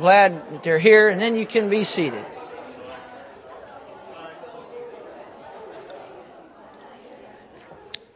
glad 0.00 0.52
that 0.52 0.62
they're 0.62 0.78
here, 0.78 1.08
and 1.08 1.20
then 1.20 1.36
you 1.36 1.46
can 1.46 1.70
be 1.70 1.84
seated. 1.84 2.24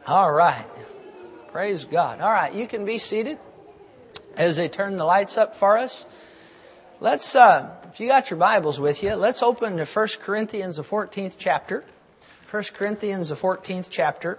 All 0.07 0.31
right. 0.31 0.67
Praise 1.51 1.85
God. 1.85 2.21
All 2.21 2.31
right, 2.31 2.53
you 2.53 2.67
can 2.67 2.85
be 2.85 2.97
seated 2.97 3.39
as 4.35 4.57
they 4.57 4.67
turn 4.67 4.97
the 4.97 5.05
lights 5.05 5.37
up 5.37 5.55
for 5.55 5.77
us. 5.77 6.05
Let's, 6.99 7.35
uh, 7.35 7.75
if 7.91 7.99
you 7.99 8.07
got 8.07 8.29
your 8.29 8.37
Bibles 8.37 8.79
with 8.79 9.01
you, 9.03 9.15
let's 9.15 9.41
open 9.41 9.77
to 9.77 9.85
1 9.85 10.07
Corinthians, 10.21 10.77
the 10.77 10.83
14th 10.83 11.35
chapter. 11.37 11.83
1 12.51 12.63
Corinthians, 12.73 13.29
the 13.29 13.35
14th 13.35 13.87
chapter. 13.89 14.37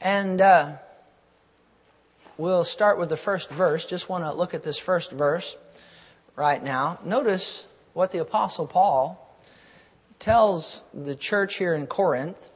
And, 0.00 0.40
uh, 0.40 0.72
We'll 2.38 2.64
start 2.64 2.98
with 2.98 3.08
the 3.08 3.16
first 3.16 3.48
verse. 3.48 3.86
Just 3.86 4.10
want 4.10 4.24
to 4.24 4.32
look 4.32 4.52
at 4.52 4.62
this 4.62 4.78
first 4.78 5.10
verse 5.10 5.56
right 6.34 6.62
now. 6.62 6.98
Notice 7.02 7.66
what 7.94 8.12
the 8.12 8.18
Apostle 8.18 8.66
Paul 8.66 9.38
tells 10.18 10.82
the 10.92 11.14
church 11.14 11.56
here 11.56 11.72
in 11.72 11.86
Corinth. 11.86 12.50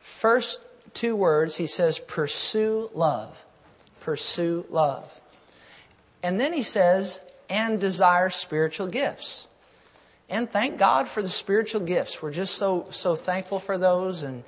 First 0.00 0.60
two 0.92 1.16
words, 1.16 1.56
he 1.56 1.66
says, 1.66 1.98
pursue 1.98 2.90
love. 2.92 3.42
Pursue 4.00 4.66
love. 4.68 5.18
And 6.22 6.38
then 6.38 6.52
he 6.52 6.62
says, 6.62 7.20
and 7.48 7.80
desire 7.80 8.28
spiritual 8.28 8.86
gifts. 8.86 9.46
And 10.28 10.50
thank 10.50 10.78
God 10.78 11.08
for 11.08 11.22
the 11.22 11.28
spiritual 11.28 11.80
gifts. 11.80 12.20
We're 12.20 12.32
just 12.32 12.56
so, 12.56 12.86
so 12.90 13.16
thankful 13.16 13.60
for 13.60 13.78
those 13.78 14.22
and, 14.22 14.44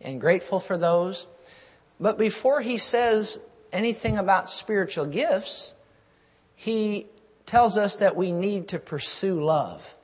and 0.00 0.20
grateful 0.20 0.60
for 0.60 0.78
those. 0.78 1.26
But 2.00 2.18
before 2.18 2.60
he 2.60 2.78
says 2.78 3.40
anything 3.72 4.18
about 4.18 4.50
spiritual 4.50 5.06
gifts, 5.06 5.72
he 6.54 7.06
tells 7.46 7.78
us 7.78 7.96
that 7.96 8.16
we 8.16 8.32
need 8.32 8.68
to 8.68 8.78
pursue 8.78 9.42
love. 9.42 9.94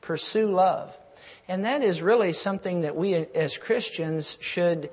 Pursue 0.00 0.46
love. 0.46 0.96
And 1.48 1.64
that 1.64 1.82
is 1.82 2.02
really 2.02 2.32
something 2.32 2.82
that 2.82 2.96
we 2.96 3.14
as 3.14 3.58
Christians 3.58 4.38
should 4.40 4.90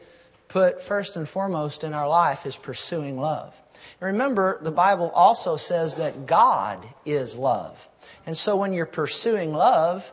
put 0.48 0.84
first 0.84 1.16
and 1.16 1.28
foremost 1.28 1.84
in 1.84 1.94
our 1.94 2.10
life 2.10 2.46
is 2.46 2.58
pursuing 2.58 3.20
love. 3.20 3.56
And 4.02 4.08
remember, 4.08 4.60
the 4.62 4.72
Bible 4.72 5.10
also 5.12 5.56
says 5.56 5.96
that 5.96 6.26
God 6.26 6.86
is 7.06 7.38
love. 7.38 7.88
And 8.26 8.36
so 8.36 8.56
when 8.56 8.74
you're 8.74 8.86
pursuing 8.86 9.54
love, 9.54 10.12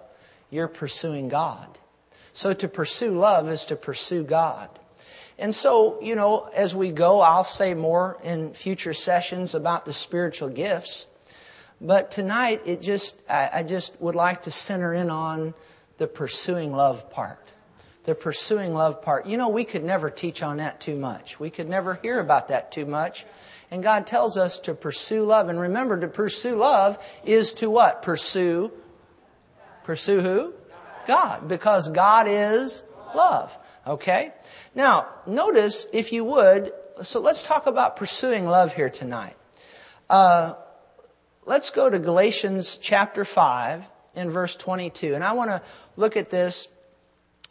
you're 0.50 0.68
pursuing 0.68 1.28
God. 1.28 1.78
So 2.32 2.52
to 2.54 2.68
pursue 2.68 3.18
love 3.18 3.48
is 3.48 3.64
to 3.66 3.76
pursue 3.76 4.22
God. 4.22 4.68
And 5.38 5.54
so, 5.54 6.00
you 6.02 6.16
know, 6.16 6.50
as 6.52 6.74
we 6.74 6.90
go, 6.90 7.20
I'll 7.20 7.44
say 7.44 7.74
more 7.74 8.18
in 8.24 8.54
future 8.54 8.92
sessions 8.92 9.54
about 9.54 9.84
the 9.84 9.92
spiritual 9.92 10.48
gifts. 10.48 11.06
But 11.80 12.10
tonight, 12.10 12.62
it 12.66 12.82
just, 12.82 13.16
I, 13.30 13.62
just 13.62 14.00
would 14.00 14.16
like 14.16 14.42
to 14.42 14.50
center 14.50 14.92
in 14.92 15.10
on 15.10 15.54
the 15.98 16.08
pursuing 16.08 16.72
love 16.72 17.10
part. 17.10 17.38
The 18.02 18.16
pursuing 18.16 18.74
love 18.74 19.00
part. 19.00 19.26
You 19.26 19.36
know, 19.36 19.48
we 19.50 19.64
could 19.64 19.84
never 19.84 20.10
teach 20.10 20.42
on 20.42 20.56
that 20.56 20.80
too 20.80 20.96
much. 20.96 21.38
We 21.38 21.50
could 21.50 21.68
never 21.68 21.94
hear 21.94 22.18
about 22.18 22.48
that 22.48 22.72
too 22.72 22.86
much. 22.86 23.24
And 23.70 23.80
God 23.80 24.08
tells 24.08 24.36
us 24.36 24.58
to 24.60 24.74
pursue 24.74 25.22
love. 25.24 25.48
And 25.50 25.60
remember, 25.60 26.00
to 26.00 26.08
pursue 26.08 26.56
love 26.56 26.98
is 27.24 27.52
to 27.54 27.70
what? 27.70 28.02
Pursue. 28.02 28.72
Pursue 29.84 30.20
who? 30.20 30.54
God. 31.06 31.46
Because 31.46 31.88
God 31.88 32.26
is 32.28 32.82
love. 33.14 33.56
Okay? 33.88 34.32
Now, 34.74 35.08
notice, 35.26 35.86
if 35.92 36.12
you 36.12 36.24
would, 36.24 36.72
so 37.02 37.20
let's 37.20 37.42
talk 37.42 37.66
about 37.66 37.96
pursuing 37.96 38.46
love 38.46 38.74
here 38.74 38.90
tonight. 38.90 39.34
Uh, 40.10 40.54
let's 41.46 41.70
go 41.70 41.88
to 41.88 41.98
Galatians 41.98 42.78
chapter 42.80 43.24
5 43.24 43.84
in 44.14 44.30
verse 44.30 44.56
22. 44.56 45.14
And 45.14 45.24
I 45.24 45.32
want 45.32 45.50
to 45.50 45.62
look 45.96 46.16
at 46.16 46.28
this 46.28 46.68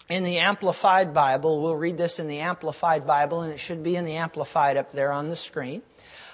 in 0.10 0.24
the 0.24 0.38
Amplified 0.38 1.14
Bible. 1.14 1.62
We'll 1.62 1.76
read 1.76 1.98
this 1.98 2.20
in 2.20 2.28
the 2.28 2.40
Amplified 2.40 3.08
Bible, 3.08 3.42
and 3.42 3.52
it 3.52 3.60
should 3.60 3.84
be 3.84 3.96
in 3.96 4.06
the 4.06 4.18
Amplified 4.18 4.78
up 4.78 4.92
there 4.92 5.12
on 5.12 5.30
the 5.30 5.36
screen, 5.36 5.82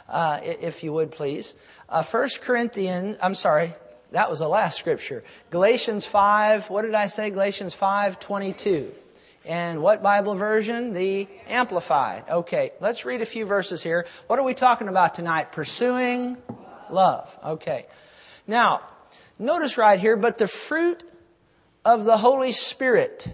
uh, 0.09 0.39
if 0.43 0.83
you 0.83 0.93
would 0.93 1.11
please. 1.11 1.55
Uh, 1.87 2.03
1 2.03 2.29
Corinthians, 2.41 3.17
I'm 3.21 3.35
sorry, 3.35 3.73
that 4.11 4.29
was 4.29 4.39
the 4.39 4.47
last 4.47 4.77
scripture. 4.77 5.23
Galatians 5.49 6.05
5, 6.05 6.69
what 6.69 6.83
did 6.83 6.93
I 6.93 7.07
say? 7.07 7.29
Galatians 7.29 7.73
5, 7.73 8.19
22. 8.19 8.91
And 9.45 9.81
what 9.81 10.01
Bible 10.01 10.35
version? 10.35 10.93
The 10.93 11.27
Amplified. 11.47 12.23
Okay, 12.29 12.71
let's 12.79 13.03
read 13.03 13.21
a 13.21 13.25
few 13.25 13.45
verses 13.45 13.83
here. 13.83 14.05
What 14.27 14.39
are 14.39 14.43
we 14.43 14.53
talking 14.53 14.87
about 14.87 15.15
tonight? 15.15 15.51
Pursuing 15.51 16.37
love. 16.89 17.37
Okay. 17.43 17.87
Now, 18.47 18.81
notice 19.37 19.77
right 19.77 19.99
here, 19.99 20.15
but 20.15 20.37
the 20.37 20.47
fruit 20.47 21.03
of 21.83 22.05
the 22.05 22.17
Holy 22.17 22.53
Spirit, 22.53 23.27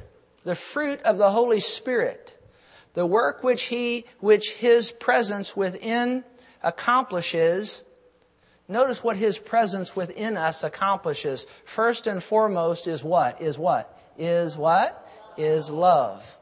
the 0.43 0.55
fruit 0.55 1.01
of 1.03 1.19
the 1.19 1.29
Holy 1.29 1.59
Spirit, 1.59 2.35
the 2.93 3.05
work 3.05 3.43
which 3.43 3.63
he, 3.63 4.05
which 4.19 4.53
his 4.53 4.91
presence 4.91 5.55
within 5.55 6.23
accomplishes, 6.63 7.83
notice 8.67 9.03
what 9.03 9.15
his 9.15 9.37
presence 9.37 9.95
within 9.95 10.37
us 10.37 10.63
accomplishes. 10.63 11.45
First 11.65 12.07
and 12.07 12.21
foremost 12.21 12.87
is 12.87 13.03
what? 13.03 13.41
Is 13.41 13.59
what? 13.59 13.95
Is 14.17 14.57
what? 14.57 15.07
Is 15.37 15.69
love. 15.69 16.35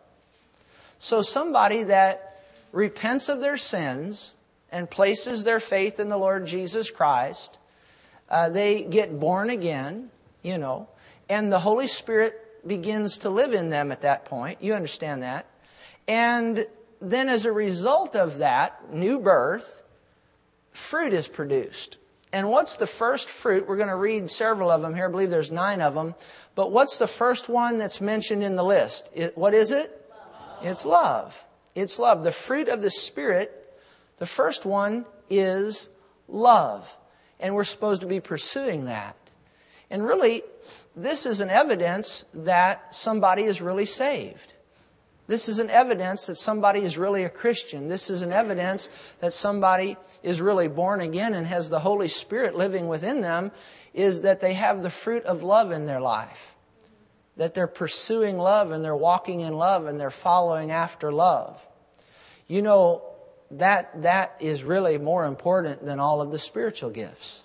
So 1.00 1.22
somebody 1.22 1.84
that 1.84 2.44
repents 2.72 3.30
of 3.30 3.40
their 3.40 3.58
sins 3.58 4.34
and 4.72 4.90
places 4.90 5.44
their 5.44 5.60
faith 5.60 6.00
in 6.00 6.10
the 6.10 6.18
Lord 6.18 6.46
Jesus 6.46 6.90
Christ, 6.90 7.58
uh, 8.30 8.50
they 8.50 8.84
get 8.84 9.20
born 9.20 9.50
again, 9.50 10.10
you 10.44 10.58
know, 10.58 10.88
and 11.30 11.52
the 11.52 11.60
Holy 11.60 11.88
Spirit 11.88 12.68
begins 12.68 13.20
to 13.20 13.30
live 13.30 13.54
in 13.54 13.70
them 13.70 13.92
at 13.92 14.02
that 14.02 14.26
point. 14.26 14.62
You 14.62 14.74
understand 14.74 15.24
that. 15.24 15.46
And 16.08 16.66
then 17.02 17.30
as 17.30 17.46
a 17.46 17.52
result 17.52 18.16
of 18.16 18.40
that 18.40 18.94
new 18.94 19.20
birth, 19.20 19.84
fruit 20.72 21.14
is 21.14 21.28
produced. 21.28 21.98
And 22.34 22.50
what's 22.50 22.76
the 22.76 22.88
first 22.88 23.30
fruit? 23.30 23.68
We're 23.68 23.78
going 23.78 23.88
to 23.88 23.96
read 23.96 24.30
several 24.30 24.70
of 24.70 24.82
them 24.82 24.94
here. 24.94 25.08
I 25.08 25.12
believe 25.12 25.30
there's 25.30 25.52
nine 25.52 25.82
of 25.82 25.94
them. 25.94 26.14
But 26.56 26.72
what's 26.72 26.98
the 26.98 27.08
first 27.08 27.48
one 27.48 27.78
that's 27.78 28.02
mentioned 28.02 28.44
in 28.44 28.56
the 28.56 28.64
list? 28.64 29.10
It, 29.14 29.38
what 29.38 29.54
is 29.54 29.72
it? 29.72 30.06
Love. 30.10 30.66
It's 30.66 30.86
love. 30.86 31.44
It's 31.74 32.00
love. 32.00 32.24
The 32.24 32.32
fruit 32.32 32.68
of 32.68 32.82
the 32.82 32.92
Spirit, 32.92 33.80
the 34.18 34.26
first 34.26 34.66
one 34.66 35.06
is 35.30 35.90
love. 36.28 36.94
And 37.40 37.56
we're 37.56 37.64
supposed 37.64 38.02
to 38.02 38.08
be 38.08 38.20
pursuing 38.20 38.86
that. 38.86 39.16
And 39.90 40.04
really, 40.04 40.44
this 40.96 41.26
is 41.26 41.40
an 41.40 41.50
evidence 41.50 42.26
that 42.34 42.94
somebody 42.94 43.44
is 43.44 43.62
really 43.62 43.86
saved. 43.86 44.54
This 45.28 45.50
is 45.50 45.60
an 45.60 45.70
evidence 45.70 46.28
that 46.28 46.38
somebody 46.38 46.80
is 46.82 46.98
really 46.98 47.26
a 47.26 47.30
Christian. 47.30 47.90
This 47.90 48.10
is 48.10 48.22
an 48.22 48.32
evidence 48.32 48.90
that 49.20 49.34
somebody 49.34 49.98
is 50.24 50.40
really 50.40 50.70
born 50.70 51.02
again 51.02 51.34
and 51.34 51.46
has 51.46 51.70
the 51.70 51.80
Holy 51.80 52.08
Spirit 52.08 52.56
living 52.56 52.88
within 52.88 53.20
them 53.20 53.52
is 53.94 54.22
that 54.22 54.40
they 54.40 54.54
have 54.54 54.82
the 54.82 54.90
fruit 54.90 55.26
of 55.26 55.44
love 55.44 55.72
in 55.72 55.86
their 55.86 56.00
life. 56.00 56.56
That 57.36 57.54
they're 57.54 57.68
pursuing 57.68 58.38
love 58.38 58.72
and 58.72 58.84
they're 58.84 58.96
walking 58.96 59.42
in 59.42 59.54
love 59.54 59.86
and 59.86 60.00
they're 60.00 60.10
following 60.10 60.72
after 60.72 61.12
love. 61.12 61.62
You 62.48 62.62
know, 62.62 63.04
that, 63.52 64.04
that 64.04 64.38
is 64.40 64.64
really 64.64 64.98
more 64.98 65.26
important 65.26 65.86
than 65.86 66.00
all 66.00 66.22
of 66.22 66.32
the 66.32 66.40
spiritual 66.40 66.90
gifts. 66.90 67.44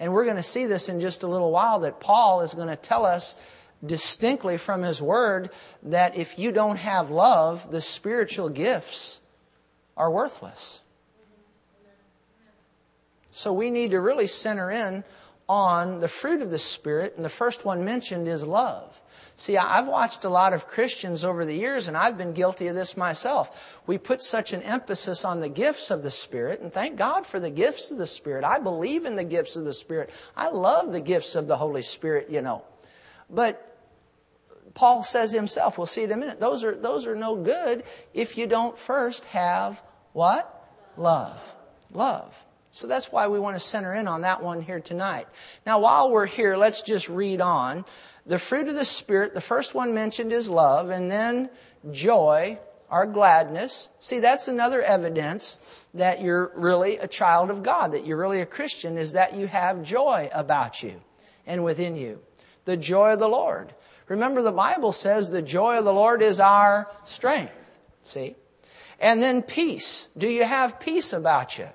And 0.00 0.12
we're 0.12 0.24
going 0.24 0.36
to 0.36 0.42
see 0.42 0.66
this 0.66 0.88
in 0.88 1.00
just 1.00 1.22
a 1.22 1.28
little 1.28 1.52
while 1.52 1.80
that 1.80 2.00
Paul 2.00 2.40
is 2.40 2.54
going 2.54 2.68
to 2.68 2.76
tell 2.76 3.06
us 3.06 3.36
distinctly 3.84 4.56
from 4.56 4.82
His 4.82 5.02
Word 5.02 5.50
that 5.82 6.16
if 6.16 6.38
you 6.38 6.52
don't 6.52 6.76
have 6.76 7.10
love, 7.10 7.70
the 7.70 7.80
spiritual 7.80 8.48
gifts 8.48 9.20
are 9.96 10.10
worthless. 10.10 10.80
So 13.30 13.52
we 13.52 13.70
need 13.70 13.92
to 13.92 14.00
really 14.00 14.26
center 14.26 14.70
in 14.70 15.04
on 15.48 16.00
the 16.00 16.08
fruit 16.08 16.42
of 16.42 16.50
the 16.50 16.58
Spirit, 16.58 17.14
and 17.16 17.24
the 17.24 17.30
first 17.30 17.64
one 17.64 17.84
mentioned 17.84 18.28
is 18.28 18.44
love. 18.44 19.00
See, 19.36 19.56
I've 19.56 19.86
watched 19.86 20.24
a 20.24 20.28
lot 20.28 20.52
of 20.52 20.68
Christians 20.68 21.24
over 21.24 21.44
the 21.44 21.54
years, 21.54 21.88
and 21.88 21.96
I've 21.96 22.16
been 22.16 22.32
guilty 22.32 22.68
of 22.68 22.76
this 22.76 22.96
myself. 22.96 23.80
We 23.86 23.98
put 23.98 24.22
such 24.22 24.52
an 24.52 24.62
emphasis 24.62 25.24
on 25.24 25.40
the 25.40 25.48
gifts 25.48 25.90
of 25.90 26.02
the 26.02 26.10
Spirit, 26.10 26.60
and 26.60 26.72
thank 26.72 26.96
God 26.96 27.26
for 27.26 27.40
the 27.40 27.50
gifts 27.50 27.90
of 27.90 27.98
the 27.98 28.06
Spirit. 28.06 28.44
I 28.44 28.58
believe 28.58 29.04
in 29.04 29.16
the 29.16 29.24
gifts 29.24 29.56
of 29.56 29.64
the 29.64 29.72
Spirit. 29.72 30.10
I 30.36 30.48
love 30.48 30.92
the 30.92 31.00
gifts 31.00 31.34
of 31.34 31.46
the 31.46 31.56
Holy 31.56 31.82
Spirit, 31.82 32.30
you 32.30 32.42
know. 32.42 32.62
But 33.28 33.71
Paul 34.74 35.02
says 35.02 35.32
himself, 35.32 35.76
we'll 35.76 35.86
see 35.86 36.02
it 36.02 36.10
in 36.10 36.12
a 36.12 36.16
minute, 36.16 36.40
those 36.40 36.64
are, 36.64 36.74
those 36.74 37.06
are 37.06 37.14
no 37.14 37.36
good 37.36 37.84
if 38.14 38.38
you 38.38 38.46
don't 38.46 38.78
first 38.78 39.24
have 39.26 39.82
what? 40.12 40.48
Love. 40.96 41.54
Love. 41.92 42.42
So 42.70 42.86
that's 42.86 43.12
why 43.12 43.26
we 43.26 43.38
want 43.38 43.56
to 43.56 43.60
center 43.60 43.92
in 43.92 44.08
on 44.08 44.22
that 44.22 44.42
one 44.42 44.62
here 44.62 44.80
tonight. 44.80 45.26
Now, 45.66 45.80
while 45.80 46.10
we're 46.10 46.26
here, 46.26 46.56
let's 46.56 46.80
just 46.80 47.08
read 47.08 47.42
on. 47.42 47.84
The 48.24 48.38
fruit 48.38 48.68
of 48.68 48.74
the 48.74 48.84
Spirit, 48.84 49.34
the 49.34 49.42
first 49.42 49.74
one 49.74 49.92
mentioned 49.92 50.32
is 50.32 50.48
love, 50.48 50.88
and 50.88 51.10
then 51.10 51.50
joy, 51.90 52.58
our 52.88 53.04
gladness. 53.04 53.88
See, 54.00 54.20
that's 54.20 54.48
another 54.48 54.80
evidence 54.80 55.86
that 55.92 56.22
you're 56.22 56.50
really 56.54 56.96
a 56.96 57.08
child 57.08 57.50
of 57.50 57.62
God, 57.62 57.92
that 57.92 58.06
you're 58.06 58.18
really 58.18 58.40
a 58.40 58.46
Christian, 58.46 58.96
is 58.96 59.12
that 59.12 59.34
you 59.34 59.46
have 59.48 59.82
joy 59.82 60.30
about 60.32 60.82
you 60.82 61.00
and 61.46 61.64
within 61.64 61.96
you. 61.96 62.20
The 62.64 62.76
joy 62.78 63.14
of 63.14 63.18
the 63.18 63.28
Lord. 63.28 63.74
Remember, 64.08 64.42
the 64.42 64.52
Bible 64.52 64.92
says 64.92 65.30
the 65.30 65.42
joy 65.42 65.78
of 65.78 65.84
the 65.84 65.92
Lord 65.92 66.22
is 66.22 66.40
our 66.40 66.88
strength. 67.04 67.52
See? 68.02 68.36
And 68.98 69.22
then 69.22 69.42
peace. 69.42 70.08
Do 70.16 70.28
you 70.28 70.44
have 70.44 70.80
peace 70.80 71.12
about 71.12 71.58
you? 71.58 71.68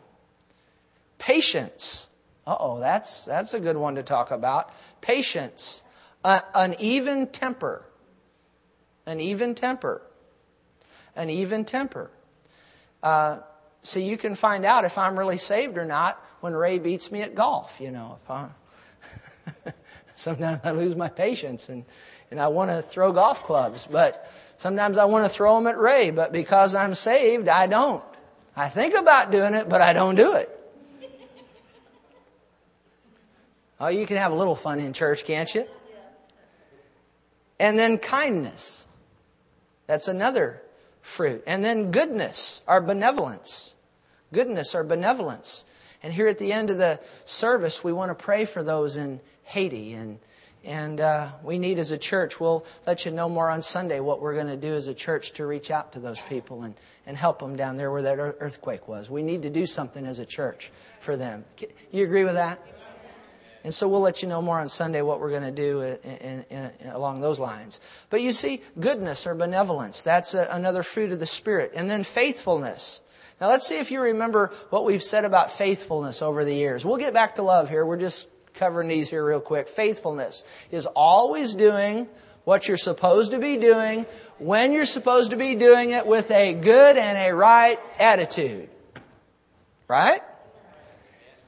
Patience. 1.17 2.07
Oh, 2.45 2.79
that's, 2.79 3.25
that's 3.25 3.53
a 3.53 3.59
good 3.59 3.77
one 3.77 3.95
to 3.95 4.03
talk 4.03 4.31
about. 4.31 4.71
Patience. 5.01 5.81
Uh, 6.23 6.41
an 6.53 6.75
even 6.79 7.27
temper. 7.27 7.83
An 9.05 9.19
even 9.19 9.55
temper 9.55 10.01
an 11.17 11.29
even 11.29 11.65
temper. 11.65 12.09
Uh, 13.03 13.39
so 13.83 13.99
you 13.99 14.17
can 14.17 14.35
find 14.35 14.63
out 14.63 14.85
if 14.85 14.97
I'm 14.97 15.17
really 15.17 15.37
saved 15.37 15.77
or 15.77 15.85
not 15.85 16.23
when 16.39 16.53
Ray 16.53 16.79
beats 16.79 17.11
me 17.11 17.21
at 17.21 17.35
golf. 17.35 17.79
You 17.81 17.91
know, 17.91 18.19
if 18.23 18.31
I 18.31 18.47
sometimes 20.17 20.61
I 20.63 20.71
lose 20.71 20.95
my 20.95 21.09
patience 21.09 21.69
and 21.69 21.85
and 22.29 22.39
I 22.39 22.47
want 22.47 22.69
to 22.71 22.81
throw 22.81 23.11
golf 23.13 23.43
clubs, 23.43 23.87
but 23.89 24.29
sometimes 24.57 24.97
I 24.97 25.05
want 25.05 25.25
to 25.25 25.29
throw 25.29 25.55
them 25.55 25.67
at 25.67 25.77
Ray. 25.77 26.11
But 26.11 26.31
because 26.31 26.75
I'm 26.75 26.93
saved, 26.95 27.47
I 27.47 27.67
don't. 27.67 28.03
I 28.55 28.69
think 28.69 28.95
about 28.95 29.31
doing 29.31 29.53
it, 29.53 29.69
but 29.69 29.81
I 29.81 29.93
don't 29.93 30.15
do 30.15 30.33
it. 30.33 30.53
Oh, 33.79 33.89
you 33.89 34.07
can 34.07 34.17
have 34.17 34.31
a 34.31 34.35
little 34.35 34.55
fun 34.55 34.79
in 34.79 34.91
church, 34.91 35.23
can't 35.23 35.53
you? 35.53 35.67
And 37.59 37.77
then 37.77 37.99
kindness. 37.99 38.87
That's 39.85 40.07
another 40.07 40.63
fruit. 41.03 41.43
And 41.45 41.63
then 41.63 41.91
goodness 41.91 42.63
or 42.67 42.81
benevolence. 42.81 43.75
Goodness 44.33 44.73
or 44.73 44.83
benevolence. 44.83 45.63
And 46.01 46.11
here 46.11 46.27
at 46.27 46.39
the 46.39 46.53
end 46.53 46.71
of 46.71 46.79
the 46.79 46.99
service, 47.25 47.83
we 47.83 47.93
want 47.93 48.09
to 48.09 48.15
pray 48.15 48.45
for 48.45 48.63
those 48.63 48.97
in 48.97 49.19
Haiti. 49.47 49.93
And, 49.93 50.19
and 50.63 50.99
uh, 50.99 51.29
we 51.43 51.57
need 51.57 51.79
as 51.79 51.91
a 51.91 51.97
church, 51.97 52.39
we'll 52.39 52.65
let 52.85 53.05
you 53.05 53.11
know 53.11 53.29
more 53.29 53.49
on 53.49 53.61
Sunday 53.61 53.99
what 53.99 54.21
we're 54.21 54.33
going 54.33 54.47
to 54.47 54.57
do 54.57 54.75
as 54.75 54.87
a 54.87 54.93
church 54.93 55.31
to 55.33 55.45
reach 55.45 55.71
out 55.71 55.93
to 55.93 55.99
those 55.99 56.19
people 56.21 56.63
and, 56.63 56.75
and 57.05 57.15
help 57.15 57.39
them 57.39 57.55
down 57.55 57.77
there 57.77 57.91
where 57.91 58.01
that 58.01 58.19
earthquake 58.19 58.87
was. 58.87 59.09
We 59.09 59.23
need 59.23 59.43
to 59.43 59.49
do 59.49 59.65
something 59.65 60.05
as 60.05 60.19
a 60.19 60.25
church 60.25 60.71
for 60.99 61.15
them. 61.15 61.45
You 61.91 62.03
agree 62.03 62.25
with 62.25 62.33
that? 62.33 62.59
And 63.63 63.73
so 63.73 63.87
we'll 63.87 64.01
let 64.01 64.21
you 64.21 64.29
know 64.29 64.41
more 64.41 64.59
on 64.59 64.69
Sunday 64.69 65.01
what 65.01 65.19
we're 65.19 65.31
going 65.31 65.43
to 65.43 65.51
do 65.51 65.81
in, 65.81 65.97
in, 66.03 66.45
in, 66.49 66.71
along 66.91 67.21
those 67.21 67.39
lines. 67.39 67.81
But 68.09 68.21
you 68.21 68.31
see, 68.31 68.61
goodness 68.79 69.27
or 69.27 69.35
benevolence, 69.35 70.03
that's 70.03 70.33
a, 70.33 70.47
another 70.51 70.83
fruit 70.83 71.11
of 71.11 71.19
the 71.19 71.25
Spirit. 71.25 71.73
And 71.75 71.89
then 71.89 72.03
faithfulness. 72.03 73.01
Now 73.41 73.49
let's 73.49 73.67
see 73.67 73.77
if 73.79 73.91
you 73.91 73.99
remember 74.01 74.51
what 74.69 74.85
we've 74.85 75.03
said 75.03 75.25
about 75.25 75.51
faithfulness 75.51 76.21
over 76.21 76.45
the 76.45 76.53
years. 76.53 76.85
We'll 76.85 76.97
get 76.97 77.13
back 77.13 77.35
to 77.35 77.41
love 77.41 77.69
here. 77.69 77.85
We're 77.85 77.97
just 77.97 78.27
covering 78.57 78.89
these 78.89 79.09
here 79.09 79.25
real 79.25 79.39
quick. 79.39 79.69
Faithfulness 79.69 80.43
is 80.71 80.85
always 80.85 81.55
doing 81.55 82.07
what 82.43 82.67
you're 82.67 82.77
supposed 82.77 83.31
to 83.31 83.39
be 83.39 83.57
doing 83.57 84.05
when 84.39 84.71
you're 84.73 84.85
supposed 84.85 85.31
to 85.31 85.37
be 85.37 85.55
doing 85.55 85.91
it 85.91 86.05
with 86.05 86.31
a 86.31 86.53
good 86.53 86.97
and 86.97 87.17
a 87.17 87.35
right 87.35 87.79
attitude. 87.99 88.69
Right? 89.87 90.21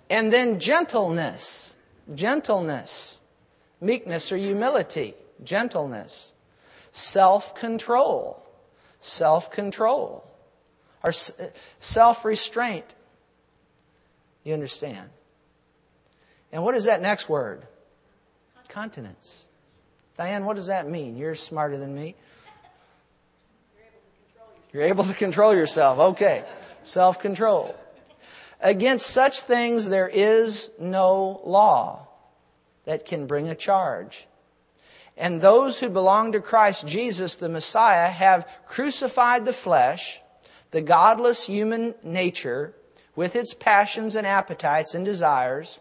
And 0.09 0.31
then 0.31 0.59
gentleness 0.59 1.75
gentleness, 2.15 3.19
meekness 3.81 4.31
or 4.31 4.37
humility, 4.37 5.15
gentleness, 5.43 6.33
self 6.91 7.55
control, 7.55 8.43
self 8.99 9.51
control, 9.51 10.23
or 11.03 11.09
uh, 11.09 11.45
self 11.79 12.25
restraint. 12.25 12.85
You 14.43 14.53
understand? 14.53 15.09
And 16.51 16.63
what 16.63 16.75
is 16.75 16.85
that 16.85 17.01
next 17.01 17.29
word? 17.29 17.63
Continence. 18.67 19.45
Diane, 20.17 20.45
what 20.45 20.55
does 20.55 20.67
that 20.67 20.89
mean? 20.89 21.17
You're 21.17 21.35
smarter 21.35 21.77
than 21.77 21.95
me. 21.95 22.15
You're 24.71 24.83
able 24.83 25.03
to 25.03 25.13
control 25.13 25.55
yourself. 25.55 25.99
Okay. 25.99 26.43
Self 26.83 27.19
control. 27.19 27.75
Against 28.61 29.07
such 29.07 29.41
things 29.41 29.87
there 29.87 30.09
is 30.09 30.69
no 30.79 31.41
law 31.45 32.07
that 32.85 33.05
can 33.05 33.25
bring 33.25 33.47
a 33.47 33.55
charge. 33.55 34.27
And 35.15 35.41
those 35.41 35.79
who 35.79 35.89
belong 35.89 36.31
to 36.31 36.39
Christ 36.39 36.87
Jesus, 36.87 37.35
the 37.35 37.49
Messiah, 37.49 38.07
have 38.07 38.47
crucified 38.67 39.45
the 39.45 39.53
flesh, 39.53 40.21
the 40.71 40.81
godless 40.81 41.45
human 41.45 41.95
nature, 42.03 42.73
with 43.15 43.35
its 43.35 43.53
passions 43.53 44.15
and 44.15 44.25
appetites 44.25 44.95
and 44.95 45.03
desires, 45.03 45.79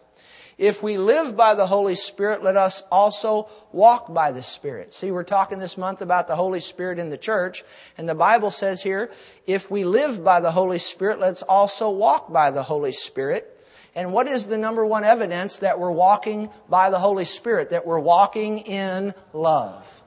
if 0.59 0.83
we 0.83 0.97
live 0.97 1.37
by 1.37 1.55
the 1.55 1.65
Holy 1.65 1.95
Spirit, 1.95 2.43
let 2.43 2.57
us 2.57 2.83
also 2.91 3.47
walk 3.71 4.13
by 4.13 4.33
the 4.33 4.43
Spirit. 4.43 4.93
See, 4.93 5.09
we're 5.09 5.23
talking 5.23 5.57
this 5.57 5.77
month 5.77 6.01
about 6.01 6.27
the 6.27 6.35
Holy 6.35 6.59
Spirit 6.59 6.99
in 6.99 7.09
the 7.09 7.17
church, 7.17 7.63
and 7.97 8.09
the 8.09 8.13
Bible 8.13 8.51
says 8.51 8.83
here, 8.83 9.09
if 9.47 9.71
we 9.71 9.85
live 9.85 10.21
by 10.21 10.41
the 10.41 10.51
Holy 10.51 10.77
Spirit, 10.77 11.21
let's 11.21 11.43
also 11.43 11.89
walk 11.89 12.31
by 12.31 12.51
the 12.51 12.61
Holy 12.61 12.91
Spirit. 12.91 13.57
And 13.95 14.11
what 14.11 14.27
is 14.27 14.47
the 14.47 14.57
number 14.57 14.85
one 14.85 15.05
evidence 15.05 15.59
that 15.59 15.79
we're 15.79 15.91
walking 15.91 16.49
by 16.67 16.89
the 16.89 16.99
Holy 16.99 17.25
Spirit? 17.25 17.69
That 17.69 17.87
we're 17.87 17.97
walking 17.97 18.59
in 18.59 19.13
love. 19.31 20.03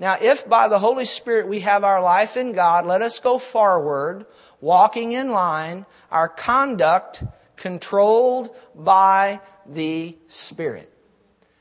Now, 0.00 0.16
if 0.20 0.48
by 0.48 0.66
the 0.66 0.80
Holy 0.80 1.04
Spirit 1.04 1.46
we 1.46 1.60
have 1.60 1.84
our 1.84 2.02
life 2.02 2.36
in 2.36 2.54
God, 2.54 2.86
let 2.86 3.02
us 3.02 3.20
go 3.20 3.38
forward, 3.38 4.26
walking 4.60 5.12
in 5.12 5.30
line, 5.30 5.86
our 6.10 6.28
conduct 6.28 7.22
controlled 7.62 8.50
by 8.74 9.40
the 9.66 10.16
Spirit. 10.26 10.92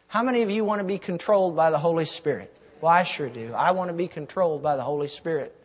How 0.08 0.24
many 0.24 0.42
of 0.42 0.50
you 0.50 0.66
want 0.66 0.80
to 0.80 0.84
be 0.84 0.98
controlled 0.98 1.56
by 1.56 1.70
the 1.70 1.78
Holy 1.78 2.06
Spirit? 2.06 2.52
Well, 2.82 2.92
I 2.92 3.04
sure 3.04 3.30
do. 3.30 3.54
I 3.54 3.70
want 3.70 3.92
to 3.92 3.94
be 3.94 4.08
controlled 4.08 4.64
by 4.64 4.76
the 4.76 4.82
Holy 4.82 5.08
Spirit. 5.08 5.56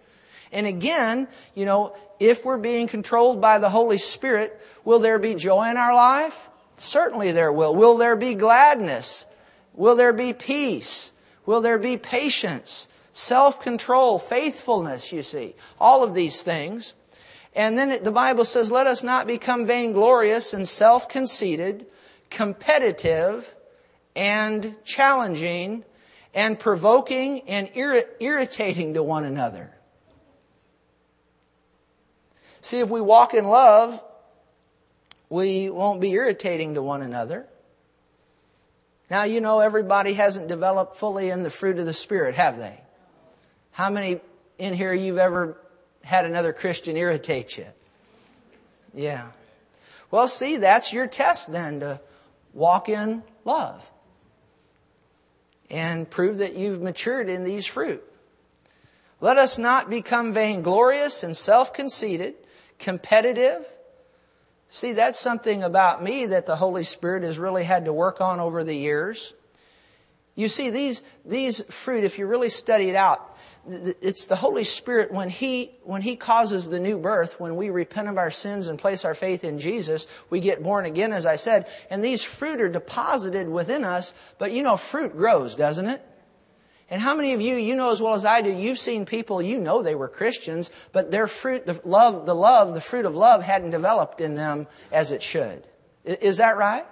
And 0.53 0.67
again, 0.67 1.27
you 1.55 1.65
know, 1.65 1.97
if 2.21 2.45
we're 2.45 2.59
being 2.59 2.87
controlled 2.87 3.41
by 3.41 3.59
the 3.59 3.71
Holy 3.71 3.97
Spirit, 3.97 4.61
will 4.85 4.99
there 4.99 5.19
be 5.19 5.35
joy 5.37 5.71
in 5.71 5.79
our 5.79 5.95
life? 5.95 6.39
Certainly 6.77 7.33
there 7.33 7.51
will. 7.51 7.75
Will 7.75 7.97
there 7.97 8.15
be 8.15 8.35
gladness? 8.35 9.25
Will 9.73 9.97
there 9.97 10.13
be 10.13 10.35
peace? 10.35 11.13
Will 11.47 11.63
there 11.63 11.79
be 11.79 11.97
patience? 11.97 12.89
Self-control, 13.15 14.19
faithfulness, 14.19 15.13
you 15.13 15.23
see. 15.23 15.55
All 15.81 16.05
of 16.05 16.13
these 16.13 16.43
things. 16.43 16.93
And 17.57 17.79
then 17.79 18.05
the 18.05 18.13
Bible 18.13 18.45
says, 18.45 18.71
let 18.71 18.87
us 18.87 19.03
not 19.03 19.27
become 19.27 19.67
vainglorious 19.67 20.53
and 20.53 20.69
self-conceited, 20.69 21.87
competitive 22.29 23.53
and 24.15 24.77
challenging 24.85 25.83
and 26.35 26.59
provoking 26.59 27.41
and 27.49 27.71
irritating 27.75 28.93
to 28.95 29.03
one 29.03 29.25
another. 29.25 29.73
See, 32.61 32.81
if 32.81 32.91
we 32.91 33.01
walk 33.01 33.33
in 33.33 33.47
love, 33.47 34.03
we 35.31 35.71
won't 35.71 36.01
be 36.03 36.11
irritating 36.11 36.75
to 36.75 36.83
one 36.83 37.01
another. 37.01 37.47
Now, 39.09 39.23
you 39.23 39.41
know, 39.41 39.61
everybody 39.61 40.13
hasn't 40.13 40.49
developed 40.49 40.97
fully 40.97 41.31
in 41.31 41.43
the 41.43 41.51
fruit 41.51 41.79
of 41.79 41.87
the 41.87 41.95
Spirit, 41.95 42.35
have 42.35 42.59
they? 42.59 42.83
How 43.71 43.89
many 43.89 44.21
in 44.59 44.75
here 44.75 44.93
you've 44.93 45.17
ever 45.17 45.57
had 46.07 46.25
another 46.25 46.53
Christian 46.53 46.97
irritate 46.97 47.59
you. 47.59 47.67
Yeah. 48.95 49.27
Well, 50.13 50.29
see, 50.29 50.57
that's 50.57 50.93
your 50.93 51.09
test 51.09 51.51
then 51.51 51.81
to 51.81 52.01
walk 52.55 52.89
in 52.89 53.25
love 53.45 53.85
and 55.69 56.09
prove 56.09 56.39
that 56.39 56.55
you've 56.55 56.81
matured 56.81 57.29
in 57.29 57.43
these 57.43 57.67
fruit. 57.67 58.05
Let 59.21 59.37
us 59.37 59.59
not 59.59 59.91
become 59.91 60.33
vainglorious 60.33 61.25
and 61.25 61.37
self-conceited, 61.37 62.35
competitive. 62.79 63.67
See, 64.71 64.93
that's 64.93 65.19
something 65.19 65.65
about 65.65 66.05
me 66.05 66.27
that 66.27 66.47
the 66.47 66.57
Holy 66.57 66.85
Spirit 66.85 67.25
has 67.25 67.37
really 67.37 67.65
had 67.65 67.87
to 67.87 67.93
work 67.93 68.21
on 68.21 68.39
over 68.39 68.63
the 68.63 68.77
years. 68.77 69.35
You 70.37 70.49
see, 70.49 70.71
these, 70.71 71.03
these 71.25 71.63
fruit, 71.65 72.05
if 72.05 72.19
you 72.19 72.27
really 72.27 72.51
study 72.51 72.91
it 72.91 72.95
out, 72.95 73.37
it's 73.69 74.27
the 74.27 74.37
Holy 74.37 74.63
Spirit 74.63 75.11
when 75.11 75.29
He, 75.29 75.73
when 75.83 76.03
He 76.03 76.15
causes 76.15 76.69
the 76.69 76.79
new 76.79 76.99
birth, 76.99 77.41
when 77.41 77.57
we 77.57 77.71
repent 77.71 78.09
of 78.09 78.19
our 78.19 78.31
sins 78.31 78.69
and 78.69 78.79
place 78.79 79.05
our 79.05 79.15
faith 79.15 79.43
in 79.43 79.59
Jesus, 79.59 80.07
we 80.31 80.39
get 80.39 80.63
born 80.63 80.85
again, 80.85 81.13
as 81.13 81.27
I 81.27 81.37
said, 81.37 81.67
and 81.91 82.05
these 82.05 82.23
fruit 82.23 82.61
are 82.61 82.69
deposited 82.69 83.49
within 83.49 83.83
us, 83.83 84.15
but 84.39 84.53
you 84.53 84.63
know, 84.63 84.77
fruit 84.77 85.17
grows, 85.17 85.57
doesn't 85.57 85.87
it? 85.87 86.05
And 86.89 87.03
how 87.03 87.17
many 87.17 87.33
of 87.33 87.41
you, 87.41 87.57
you 87.57 87.75
know 87.75 87.91
as 87.91 88.01
well 88.01 88.15
as 88.15 88.25
I 88.25 88.43
do, 88.43 88.53
you've 88.53 88.79
seen 88.79 89.07
people, 89.07 89.43
you 89.43 89.59
know 89.59 89.83
they 89.83 89.97
were 89.97 90.09
Christians, 90.09 90.71
but 90.93 91.11
their 91.11 91.27
fruit, 91.27 91.67
the 91.67 91.81
love, 91.85 92.27
the 92.27 92.35
love, 92.35 92.75
the 92.75 92.81
fruit 92.81 93.07
of 93.07 93.17
love 93.17 93.43
hadn't 93.43 93.71
developed 93.71 94.21
in 94.21 94.37
them 94.37 94.69
as 94.93 95.11
it 95.11 95.23
should. 95.23 95.67
Is 96.05 96.37
that 96.37 96.57
right? 96.57 96.87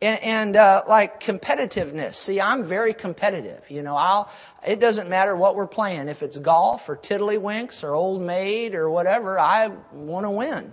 And, 0.00 0.22
and 0.22 0.56
uh, 0.56 0.84
like 0.86 1.20
competitiveness. 1.20 2.14
See, 2.14 2.40
I'm 2.40 2.64
very 2.64 2.94
competitive. 2.94 3.68
You 3.68 3.82
know, 3.82 3.96
I'll. 3.96 4.30
It 4.64 4.78
doesn't 4.78 5.08
matter 5.08 5.34
what 5.34 5.56
we're 5.56 5.66
playing. 5.66 6.08
If 6.08 6.22
it's 6.22 6.38
golf 6.38 6.88
or 6.88 6.96
tiddlywinks 6.96 7.82
or 7.82 7.94
old 7.94 8.22
maid 8.22 8.76
or 8.76 8.88
whatever, 8.88 9.40
I 9.40 9.72
want 9.92 10.24
to 10.24 10.30
win. 10.30 10.72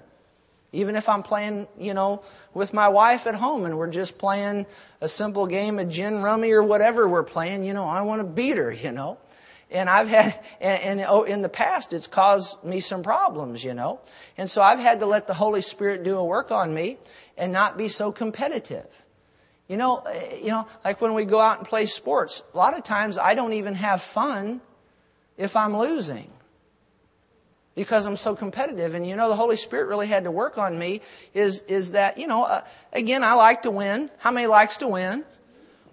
Even 0.73 0.95
if 0.95 1.09
I'm 1.09 1.23
playing, 1.23 1.67
you 1.79 1.93
know, 1.93 2.21
with 2.53 2.73
my 2.73 2.89
wife 2.89 3.27
at 3.27 3.33
home 3.33 3.65
and 3.65 3.77
we're 3.77 3.89
just 3.89 4.17
playing 4.17 4.65
a 4.99 5.07
simple 5.07 5.47
game 5.47 5.79
of 5.79 5.89
gin 5.89 6.21
rummy 6.21 6.51
or 6.51 6.61
whatever 6.61 7.07
we're 7.07 7.23
playing, 7.23 7.63
you 7.63 7.73
know, 7.73 7.85
I 7.85 8.01
want 8.01 8.19
to 8.19 8.27
beat 8.27 8.57
her, 8.57 8.71
you 8.71 8.91
know. 8.91 9.17
And 9.71 9.89
I've 9.89 10.09
had, 10.09 10.39
and, 10.61 10.99
and 10.99 11.05
oh, 11.09 11.23
in 11.23 11.41
the 11.41 11.49
past, 11.49 11.93
it's 11.93 12.07
caused 12.07 12.63
me 12.63 12.79
some 12.79 13.03
problems, 13.03 13.63
you 13.63 13.73
know. 13.73 14.01
And 14.37 14.49
so 14.49 14.61
I've 14.61 14.79
had 14.79 14.99
to 14.99 15.05
let 15.05 15.27
the 15.27 15.33
Holy 15.33 15.61
Spirit 15.61 16.03
do 16.03 16.17
a 16.17 16.23
work 16.23 16.51
on 16.51 16.73
me 16.73 16.97
and 17.37 17.51
not 17.51 17.77
be 17.77 17.87
so 17.87 18.11
competitive. 18.11 18.85
You 19.67 19.77
know, 19.77 19.97
eh, 19.97 20.37
you 20.41 20.49
know, 20.49 20.67
like 20.83 21.01
when 21.01 21.13
we 21.13 21.25
go 21.25 21.39
out 21.39 21.57
and 21.57 21.67
play 21.67 21.85
sports, 21.85 22.43
a 22.53 22.57
lot 22.57 22.77
of 22.77 22.83
times 22.83 23.17
I 23.17 23.33
don't 23.33 23.53
even 23.53 23.75
have 23.75 24.01
fun 24.01 24.61
if 25.37 25.55
I'm 25.55 25.75
losing 25.77 26.29
because 27.73 28.05
I'm 28.05 28.15
so 28.15 28.35
competitive. 28.35 28.93
And 28.93 29.07
you 29.07 29.15
know, 29.15 29.27
the 29.27 29.35
Holy 29.35 29.57
Spirit 29.57 29.87
really 29.87 30.07
had 30.07 30.23
to 30.23 30.31
work 30.31 30.57
on 30.57 30.77
me 30.77 31.01
is, 31.33 31.61
is 31.63 31.91
that, 31.91 32.17
you 32.17 32.27
know, 32.27 32.43
uh, 32.43 32.61
again, 32.93 33.23
I 33.23 33.33
like 33.33 33.63
to 33.63 33.71
win. 33.71 34.09
How 34.17 34.31
many 34.31 34.47
likes 34.47 34.77
to 34.77 34.87
win? 34.87 35.25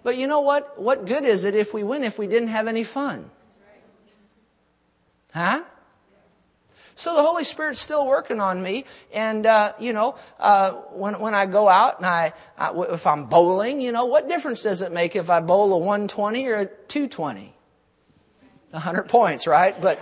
But 0.03 0.17
you 0.17 0.27
know 0.27 0.41
what? 0.41 0.79
What 0.79 1.05
good 1.05 1.23
is 1.23 1.43
it 1.43 1.55
if 1.55 1.73
we 1.73 1.83
win 1.83 2.03
if 2.03 2.17
we 2.17 2.27
didn't 2.27 2.49
have 2.49 2.67
any 2.67 2.83
fun? 2.83 3.29
Huh? 5.33 5.63
So 6.95 7.15
the 7.15 7.23
Holy 7.23 7.43
Spirit's 7.43 7.79
still 7.79 8.05
working 8.05 8.39
on 8.39 8.61
me, 8.61 8.85
and 9.11 9.45
uh, 9.45 9.73
you 9.79 9.93
know, 9.93 10.15
uh, 10.39 10.71
when 10.91 11.19
when 11.19 11.33
I 11.33 11.47
go 11.47 11.67
out 11.67 11.97
and 11.97 12.05
I, 12.05 12.33
I, 12.57 12.71
if 12.91 13.07
I'm 13.07 13.25
bowling, 13.25 13.81
you 13.81 13.91
know, 13.91 14.05
what 14.05 14.27
difference 14.27 14.61
does 14.61 14.81
it 14.81 14.91
make 14.91 15.15
if 15.15 15.29
I 15.29 15.39
bowl 15.39 15.73
a 15.73 15.77
120 15.77 16.47
or 16.47 16.55
a 16.55 16.65
220? 16.65 17.53
100 18.69 19.07
points, 19.07 19.47
right? 19.47 19.79
But 19.79 19.99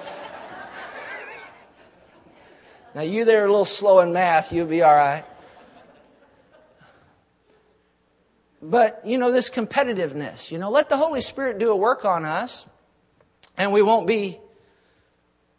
now 2.95 3.01
you 3.01 3.25
there 3.25 3.43
are 3.43 3.45
a 3.45 3.49
little 3.49 3.65
slow 3.65 3.99
in 3.99 4.11
math, 4.11 4.51
you'll 4.51 4.67
be 4.67 4.81
all 4.81 4.95
right. 4.95 5.25
But 8.61 9.01
you 9.05 9.17
know, 9.17 9.31
this 9.31 9.49
competitiveness, 9.49 10.51
you 10.51 10.57
know, 10.57 10.69
let 10.69 10.89
the 10.89 10.97
Holy 10.97 11.21
Spirit 11.21 11.57
do 11.57 11.71
a 11.71 11.75
work 11.75 12.03
on 12.03 12.25
us, 12.25 12.67
and 13.57 13.71
we 13.71 13.81
won't 13.81 14.07
be 14.07 14.39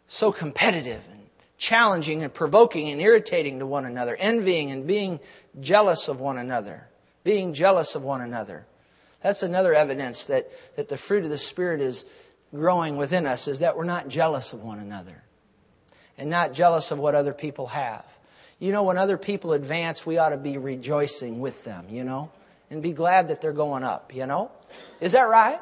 so 0.07 0.31
competitive 0.31 1.07
challenging 1.63 2.23
and 2.23 2.33
provoking 2.33 2.89
and 2.89 2.99
irritating 2.99 3.59
to 3.59 3.65
one 3.65 3.85
another, 3.85 4.17
envying 4.17 4.69
and 4.69 4.85
being 4.85 5.17
jealous 5.61 6.09
of 6.09 6.19
one 6.19 6.37
another, 6.37 6.85
being 7.23 7.53
jealous 7.53 7.95
of 7.95 8.03
one 8.03 8.19
another. 8.19 8.65
That's 9.21 9.43
another 9.43 9.73
evidence 9.73 10.25
that, 10.25 10.51
that 10.75 10.89
the 10.89 10.97
fruit 10.97 11.23
of 11.23 11.29
the 11.29 11.37
Spirit 11.37 11.79
is 11.79 12.03
growing 12.53 12.97
within 12.97 13.25
us, 13.25 13.47
is 13.47 13.59
that 13.59 13.77
we're 13.77 13.85
not 13.85 14.09
jealous 14.09 14.51
of 14.51 14.61
one 14.61 14.79
another 14.79 15.23
and 16.17 16.29
not 16.29 16.51
jealous 16.51 16.91
of 16.91 16.99
what 16.99 17.15
other 17.15 17.33
people 17.33 17.67
have. 17.67 18.05
You 18.59 18.73
know, 18.73 18.83
when 18.83 18.97
other 18.97 19.17
people 19.17 19.53
advance, 19.53 20.05
we 20.05 20.17
ought 20.17 20.29
to 20.29 20.37
be 20.37 20.57
rejoicing 20.57 21.39
with 21.39 21.63
them, 21.63 21.85
you 21.89 22.03
know, 22.03 22.29
and 22.71 22.83
be 22.83 22.91
glad 22.91 23.29
that 23.29 23.39
they're 23.39 23.53
going 23.53 23.85
up, 23.85 24.13
you 24.13 24.27
know? 24.27 24.51
Is 24.99 25.13
that 25.13 25.29
right? 25.29 25.61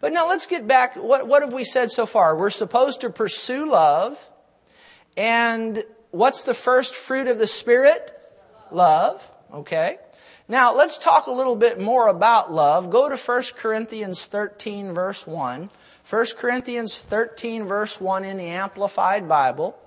But 0.00 0.14
now 0.14 0.30
let's 0.30 0.46
get 0.46 0.66
back. 0.66 0.96
What, 0.96 1.26
what 1.28 1.42
have 1.42 1.52
we 1.52 1.64
said 1.64 1.90
so 1.90 2.06
far? 2.06 2.34
We're 2.34 2.48
supposed 2.48 3.02
to 3.02 3.10
pursue 3.10 3.70
love 3.70 4.18
and 5.16 5.84
what's 6.10 6.42
the 6.42 6.54
first 6.54 6.94
fruit 6.94 7.28
of 7.28 7.38
the 7.38 7.46
Spirit? 7.46 8.12
Love. 8.70 9.28
Okay. 9.52 9.98
Now 10.48 10.74
let's 10.74 10.98
talk 10.98 11.26
a 11.26 11.32
little 11.32 11.56
bit 11.56 11.80
more 11.80 12.08
about 12.08 12.52
love. 12.52 12.90
Go 12.90 13.08
to 13.08 13.16
1 13.16 13.42
Corinthians 13.56 14.26
13 14.26 14.92
verse 14.92 15.26
1. 15.26 15.70
1 16.10 16.26
Corinthians 16.36 16.98
13 16.98 17.64
verse 17.64 18.00
1 18.00 18.24
in 18.24 18.36
the 18.36 18.44
Amplified 18.44 19.28
Bible. 19.28 19.78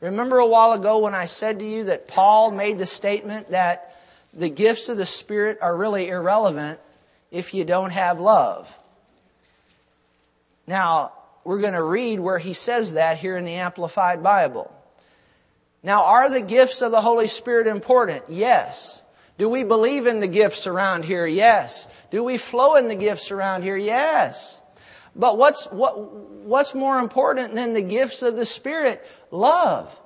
Remember 0.00 0.38
a 0.38 0.46
while 0.46 0.72
ago 0.72 0.98
when 0.98 1.14
I 1.14 1.24
said 1.24 1.60
to 1.60 1.64
you 1.64 1.84
that 1.84 2.08
Paul 2.08 2.50
made 2.50 2.78
the 2.78 2.86
statement 2.86 3.50
that 3.50 3.96
the 4.34 4.50
gifts 4.50 4.88
of 4.88 4.98
the 4.98 5.06
Spirit 5.06 5.58
are 5.62 5.74
really 5.74 6.08
irrelevant 6.08 6.80
if 7.30 7.54
you 7.54 7.64
don't 7.64 7.90
have 7.90 8.20
love. 8.20 8.76
Now, 10.66 11.12
we're 11.44 11.60
going 11.60 11.74
to 11.74 11.82
read 11.82 12.20
where 12.20 12.38
he 12.38 12.52
says 12.52 12.94
that 12.94 13.18
here 13.18 13.36
in 13.36 13.44
the 13.44 13.54
Amplified 13.54 14.22
Bible. 14.22 14.72
Now, 15.82 16.04
are 16.04 16.30
the 16.30 16.40
gifts 16.40 16.80
of 16.80 16.90
the 16.90 17.00
Holy 17.00 17.26
Spirit 17.26 17.66
important? 17.66 18.24
Yes. 18.28 19.02
Do 19.36 19.48
we 19.48 19.64
believe 19.64 20.06
in 20.06 20.20
the 20.20 20.28
gifts 20.28 20.66
around 20.66 21.04
here? 21.04 21.26
Yes. 21.26 21.88
Do 22.10 22.24
we 22.24 22.38
flow 22.38 22.76
in 22.76 22.88
the 22.88 22.94
gifts 22.94 23.30
around 23.30 23.62
here? 23.62 23.76
Yes. 23.76 24.60
But 25.14 25.36
what's, 25.36 25.66
what, 25.66 26.12
what's 26.12 26.74
more 26.74 26.98
important 26.98 27.54
than 27.54 27.74
the 27.74 27.82
gifts 27.82 28.22
of 28.22 28.36
the 28.36 28.46
Spirit? 28.46 29.04
Love. 29.30 29.98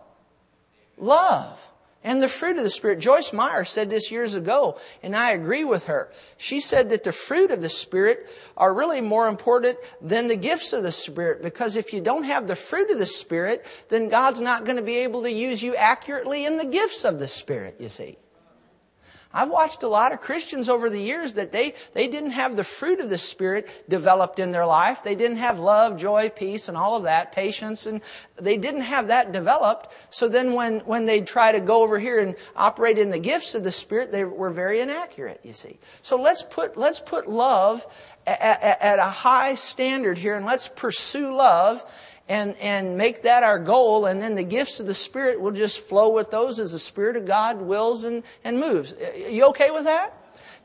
Love 0.96 1.67
and 2.08 2.22
the 2.22 2.26
fruit 2.26 2.56
of 2.56 2.64
the 2.64 2.70
Spirit. 2.70 3.00
Joyce 3.00 3.34
Meyer 3.34 3.66
said 3.66 3.90
this 3.90 4.10
years 4.10 4.32
ago, 4.32 4.78
and 5.02 5.14
I 5.14 5.32
agree 5.32 5.64
with 5.64 5.84
her. 5.84 6.10
She 6.38 6.58
said 6.58 6.88
that 6.88 7.04
the 7.04 7.12
fruit 7.12 7.50
of 7.50 7.60
the 7.60 7.68
Spirit 7.68 8.30
are 8.56 8.72
really 8.72 9.02
more 9.02 9.28
important 9.28 9.76
than 10.00 10.26
the 10.26 10.34
gifts 10.36 10.72
of 10.72 10.82
the 10.82 10.90
Spirit, 10.90 11.42
because 11.42 11.76
if 11.76 11.92
you 11.92 12.00
don't 12.00 12.22
have 12.22 12.46
the 12.46 12.56
fruit 12.56 12.90
of 12.90 12.98
the 12.98 13.04
Spirit, 13.04 13.66
then 13.90 14.08
God's 14.08 14.40
not 14.40 14.64
going 14.64 14.78
to 14.78 14.82
be 14.82 14.96
able 14.96 15.20
to 15.24 15.30
use 15.30 15.62
you 15.62 15.76
accurately 15.76 16.46
in 16.46 16.56
the 16.56 16.64
gifts 16.64 17.04
of 17.04 17.18
the 17.18 17.28
Spirit, 17.28 17.76
you 17.78 17.90
see. 17.90 18.16
I've 19.32 19.50
watched 19.50 19.82
a 19.82 19.88
lot 19.88 20.12
of 20.12 20.20
Christians 20.20 20.70
over 20.70 20.88
the 20.88 21.00
years 21.00 21.34
that 21.34 21.52
they, 21.52 21.74
they 21.92 22.08
didn't 22.08 22.30
have 22.30 22.56
the 22.56 22.64
fruit 22.64 22.98
of 22.98 23.10
the 23.10 23.18
Spirit 23.18 23.68
developed 23.88 24.38
in 24.38 24.52
their 24.52 24.64
life. 24.64 25.02
They 25.02 25.14
didn't 25.14 25.36
have 25.36 25.58
love, 25.58 25.98
joy, 25.98 26.30
peace, 26.30 26.68
and 26.68 26.78
all 26.78 26.96
of 26.96 27.02
that, 27.02 27.32
patience, 27.32 27.84
and 27.84 28.00
they 28.36 28.56
didn't 28.56 28.82
have 28.82 29.08
that 29.08 29.32
developed. 29.32 29.92
So 30.08 30.28
then 30.28 30.54
when, 30.54 30.80
when 30.80 31.04
they 31.04 31.20
try 31.20 31.52
to 31.52 31.60
go 31.60 31.82
over 31.82 31.98
here 31.98 32.20
and 32.20 32.36
operate 32.56 32.96
in 32.96 33.10
the 33.10 33.18
gifts 33.18 33.54
of 33.54 33.64
the 33.64 33.72
Spirit, 33.72 34.12
they 34.12 34.24
were 34.24 34.50
very 34.50 34.80
inaccurate, 34.80 35.40
you 35.42 35.52
see. 35.52 35.78
So 36.00 36.16
let's 36.16 36.42
put, 36.42 36.78
let's 36.78 37.00
put 37.00 37.28
love 37.28 37.86
at, 38.26 38.62
at, 38.62 38.82
at 38.82 38.98
a 38.98 39.10
high 39.10 39.56
standard 39.56 40.16
here 40.16 40.36
and 40.36 40.46
let's 40.46 40.68
pursue 40.68 41.36
love 41.36 41.84
and, 42.28 42.56
and 42.58 42.96
make 42.96 43.22
that 43.22 43.42
our 43.42 43.58
goal, 43.58 44.06
and 44.06 44.20
then 44.20 44.34
the 44.34 44.42
gifts 44.42 44.80
of 44.80 44.86
the 44.86 44.94
Spirit 44.94 45.40
will 45.40 45.52
just 45.52 45.80
flow 45.80 46.10
with 46.10 46.30
those 46.30 46.58
as 46.58 46.72
the 46.72 46.78
Spirit 46.78 47.16
of 47.16 47.26
God 47.26 47.60
wills 47.60 48.04
and, 48.04 48.22
and 48.44 48.60
moves. 48.60 48.92
Uh, 48.92 49.28
you 49.28 49.46
okay 49.46 49.70
with 49.70 49.84
that? 49.84 50.12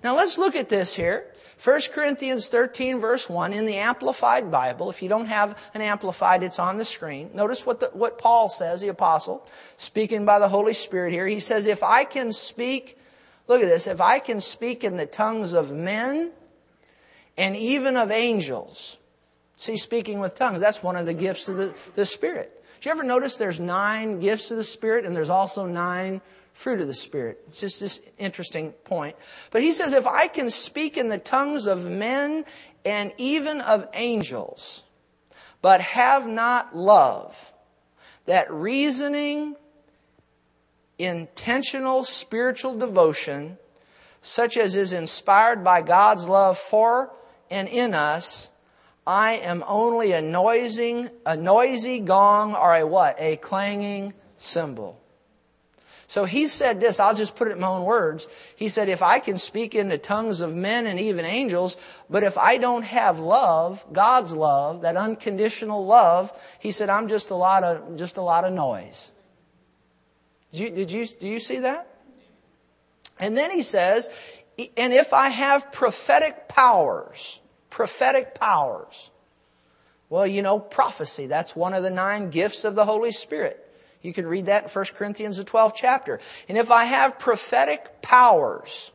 Now 0.03 0.15
let's 0.15 0.37
look 0.37 0.55
at 0.55 0.67
this 0.67 0.93
here. 0.93 1.27
1 1.63 1.81
Corinthians 1.93 2.49
13 2.49 2.99
verse 2.99 3.29
1 3.29 3.53
in 3.53 3.65
the 3.65 3.77
Amplified 3.77 4.51
Bible. 4.51 4.89
If 4.89 5.01
you 5.01 5.07
don't 5.07 5.27
have 5.27 5.57
an 5.73 5.81
Amplified, 5.81 6.43
it's 6.43 6.59
on 6.59 6.77
the 6.77 6.83
screen. 6.83 7.29
Notice 7.33 7.65
what, 7.65 7.79
the, 7.79 7.89
what 7.93 8.17
Paul 8.17 8.49
says, 8.49 8.81
the 8.81 8.89
apostle, 8.89 9.47
speaking 9.77 10.25
by 10.25 10.39
the 10.39 10.49
Holy 10.49 10.73
Spirit 10.73 11.13
here. 11.13 11.25
He 11.25 11.39
says, 11.39 11.65
if 11.65 11.81
I 11.81 12.03
can 12.03 12.33
speak, 12.33 12.97
look 13.47 13.61
at 13.61 13.69
this, 13.69 13.87
if 13.87 14.01
I 14.01 14.19
can 14.19 14.41
speak 14.41 14.83
in 14.83 14.97
the 14.97 15.05
tongues 15.05 15.53
of 15.53 15.71
men 15.71 16.31
and 17.37 17.55
even 17.55 17.95
of 17.95 18.11
angels, 18.11 18.97
See, 19.63 19.77
speaking 19.77 20.19
with 20.19 20.35
tongues, 20.35 20.59
that's 20.59 20.83
one 20.83 20.97
of 20.97 21.05
the 21.05 21.13
gifts 21.13 21.47
of 21.47 21.55
the, 21.55 21.73
the 21.93 22.05
Spirit. 22.05 22.61
Do 22.81 22.89
you 22.89 22.91
ever 22.91 23.01
notice 23.01 23.37
there's 23.37 23.61
nine 23.61 24.19
gifts 24.19 24.51
of 24.51 24.57
the 24.57 24.63
Spirit 24.65 25.05
and 25.05 25.15
there's 25.15 25.29
also 25.29 25.65
nine 25.65 26.19
fruit 26.51 26.81
of 26.81 26.87
the 26.87 26.93
Spirit? 26.93 27.41
It's 27.47 27.61
just 27.61 27.79
this 27.79 28.01
interesting 28.17 28.73
point. 28.73 29.15
But 29.51 29.61
he 29.61 29.71
says, 29.71 29.93
if 29.93 30.05
I 30.05 30.27
can 30.27 30.49
speak 30.49 30.97
in 30.97 31.07
the 31.07 31.17
tongues 31.17 31.65
of 31.65 31.89
men 31.89 32.43
and 32.83 33.13
even 33.17 33.61
of 33.61 33.87
angels, 33.93 34.83
but 35.61 35.79
have 35.79 36.27
not 36.27 36.75
love, 36.75 37.53
that 38.25 38.51
reasoning, 38.51 39.55
intentional 40.99 42.03
spiritual 42.03 42.75
devotion, 42.75 43.57
such 44.21 44.57
as 44.57 44.75
is 44.75 44.91
inspired 44.91 45.63
by 45.63 45.81
God's 45.81 46.27
love 46.27 46.57
for 46.57 47.13
and 47.49 47.69
in 47.69 47.93
us, 47.93 48.49
I 49.05 49.33
am 49.33 49.63
only 49.67 50.13
a 50.13 50.21
a 50.21 51.37
noisy 51.37 51.99
gong 51.99 52.55
or 52.55 52.75
a 52.75 52.87
what? 52.87 53.15
A 53.19 53.35
clanging 53.37 54.13
cymbal. 54.37 54.99
So 56.07 56.25
he 56.25 56.47
said 56.47 56.79
this, 56.79 56.99
I'll 56.99 57.15
just 57.15 57.35
put 57.35 57.47
it 57.47 57.55
in 57.55 57.59
my 57.59 57.69
own 57.69 57.85
words. 57.85 58.27
He 58.55 58.69
said, 58.69 58.87
if 58.87 59.01
I 59.01 59.19
can 59.19 59.37
speak 59.37 59.73
in 59.73 59.89
the 59.89 59.97
tongues 59.97 60.41
of 60.41 60.53
men 60.53 60.85
and 60.85 60.99
even 60.99 61.25
angels, 61.25 61.75
but 62.09 62.23
if 62.23 62.37
I 62.37 62.57
don't 62.57 62.83
have 62.83 63.19
love, 63.19 63.83
God's 63.91 64.31
love, 64.33 64.81
that 64.81 64.95
unconditional 64.95 65.85
love, 65.85 66.31
he 66.59 66.71
said, 66.71 66.89
I'm 66.89 67.07
just 67.07 67.31
a 67.31 67.35
lot 67.35 67.63
of, 67.63 67.97
just 67.97 68.17
a 68.17 68.21
lot 68.21 68.43
of 68.43 68.53
noise. 68.53 69.11
Did 70.51 70.59
you, 70.59 70.69
did 70.69 70.91
you, 70.91 71.07
do 71.07 71.27
you 71.27 71.39
see 71.39 71.59
that? 71.59 71.87
And 73.19 73.35
then 73.35 73.49
he 73.49 73.63
says, 73.63 74.09
and 74.77 74.93
if 74.93 75.13
I 75.13 75.29
have 75.29 75.71
prophetic 75.71 76.47
powers, 76.47 77.39
prophetic 77.73 78.35
powers. 78.35 79.09
Well, 80.07 80.27
you 80.27 80.43
know, 80.43 80.59
prophecy, 80.59 81.25
that's 81.25 81.55
one 81.55 81.73
of 81.73 81.81
the 81.81 81.89
nine 81.89 82.29
gifts 82.29 82.65
of 82.65 82.75
the 82.75 82.85
Holy 82.85 83.11
Spirit. 83.11 83.59
You 84.03 84.13
can 84.13 84.27
read 84.27 84.45
that 84.45 84.65
in 84.65 84.69
1 84.69 84.85
Corinthians, 84.95 85.37
the 85.37 85.43
12th 85.43 85.73
chapter. 85.75 86.19
And 86.47 86.55
if 86.55 86.69
I 86.69 86.83
have 86.83 87.17
prophetic 87.17 88.03
powers, 88.03 88.91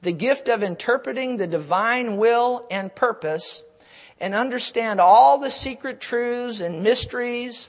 the 0.00 0.12
gift 0.12 0.48
of 0.48 0.62
interpreting 0.62 1.36
the 1.36 1.46
divine 1.46 2.16
will 2.16 2.66
and 2.70 2.94
purpose, 2.94 3.62
and 4.18 4.34
understand 4.34 5.02
all 5.02 5.36
the 5.36 5.50
secret 5.50 6.00
truths 6.00 6.60
and 6.60 6.82
mysteries, 6.82 7.68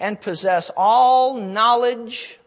and 0.00 0.20
possess 0.20 0.68
all 0.76 1.36
knowledge, 1.36 2.40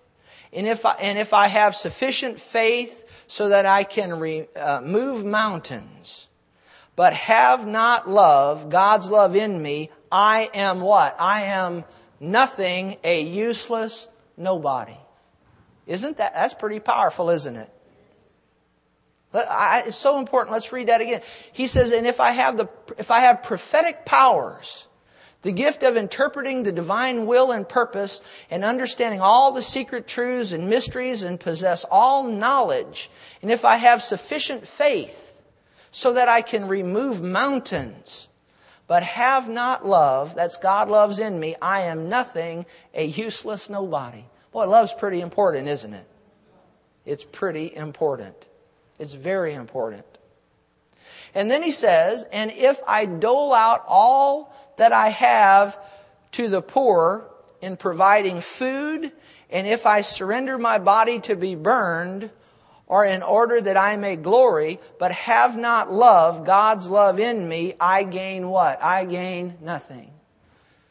and 0.52 0.68
if 0.68 0.86
I, 0.86 0.96
and 0.96 1.18
if 1.18 1.34
I 1.34 1.48
have 1.48 1.74
sufficient 1.74 2.42
faith 2.42 3.06
so 3.28 3.48
that 3.50 3.66
I 3.66 3.86
can 3.86 4.20
remove 4.20 5.24
uh, 5.24 5.28
mountains, 5.28 6.28
but 6.96 7.14
have 7.14 7.68
not 7.68 8.10
love, 8.10 8.70
God's 8.70 9.10
love 9.12 9.36
in 9.36 9.62
me, 9.62 9.90
I 10.12 10.50
am 10.54 10.80
what? 10.80 11.16
I 11.20 11.44
am 11.44 11.84
nothing, 12.20 12.98
a 13.04 13.22
useless 13.22 14.08
nobody. 14.38 14.98
Isn't 15.88 16.18
that, 16.18 16.34
that's 16.34 16.54
pretty 16.54 16.80
powerful, 16.80 17.30
isn't 17.30 17.56
it? 17.56 17.70
It's 19.34 19.98
so 19.98 20.18
important. 20.18 20.54
Let's 20.54 20.72
read 20.72 20.88
that 20.88 21.02
again. 21.02 21.22
He 21.52 21.68
says, 21.68 21.92
and 21.92 22.08
if 22.08 22.22
I 22.22 22.32
have 22.32 22.56
the, 22.56 22.70
if 22.98 23.12
I 23.12 23.20
have 23.22 23.44
prophetic 23.44 24.06
powers, 24.06 24.88
the 25.42 25.52
gift 25.52 25.84
of 25.84 25.98
interpreting 25.98 26.64
the 26.64 26.72
divine 26.72 27.26
will 27.26 27.52
and 27.52 27.68
purpose 27.68 28.22
and 28.50 28.64
understanding 28.64 29.20
all 29.20 29.52
the 29.52 29.62
secret 29.62 30.08
truths 30.08 30.54
and 30.54 30.70
mysteries 30.70 31.22
and 31.22 31.38
possess 31.38 31.86
all 31.92 32.24
knowledge, 32.24 33.12
and 33.42 33.52
if 33.52 33.66
I 33.66 33.76
have 33.76 34.02
sufficient 34.02 34.66
faith 34.66 35.25
so 35.96 36.12
that 36.12 36.28
I 36.28 36.42
can 36.42 36.68
remove 36.68 37.22
mountains, 37.22 38.28
but 38.86 39.02
have 39.02 39.48
not 39.48 39.88
love, 39.88 40.36
that's 40.36 40.58
God 40.58 40.90
loves 40.90 41.20
in 41.20 41.40
me, 41.40 41.56
I 41.62 41.84
am 41.84 42.10
nothing, 42.10 42.66
a 42.94 43.06
useless 43.06 43.70
nobody. 43.70 44.26
Boy, 44.52 44.68
love's 44.68 44.92
pretty 44.94 45.22
important, 45.22 45.70
isn't 45.70 45.94
it? 45.94 46.06
It's 47.06 47.24
pretty 47.24 47.74
important. 47.74 48.36
It's 49.00 49.14
very 49.14 49.54
important. 49.54 50.04
And 51.34 51.50
then 51.50 51.64
he 51.64 51.72
says, 51.72 52.26
and 52.30 52.52
if 52.52 52.82
I 52.86 53.06
dole 53.06 53.54
out 53.54 53.86
all 53.88 54.54
that 54.76 54.92
I 54.92 55.08
have 55.08 55.78
to 56.34 56.50
the 56.50 56.62
poor 56.62 57.26
in 57.62 57.78
providing 57.78 58.42
food, 58.42 59.14
and 59.50 59.66
if 59.66 59.86
I 59.86 60.02
surrender 60.02 60.58
my 60.58 60.78
body 60.78 61.20
to 61.20 61.38
be 61.38 61.56
burned, 61.56 62.32
or 62.88 63.06
in 63.06 63.24
order 63.24 63.60
that 63.60 63.78
I 63.78 63.98
may 63.98 64.16
glory, 64.16 64.80
but 65.00 65.12
have 65.12 65.58
not 65.58 65.92
love, 65.92 66.46
God's 66.46 66.90
love 66.90 67.20
in 67.20 67.48
me, 67.48 67.74
I 67.80 68.04
gain 68.04 68.50
what? 68.50 68.82
I 68.82 69.06
gain 69.06 69.58
nothing. 69.62 70.12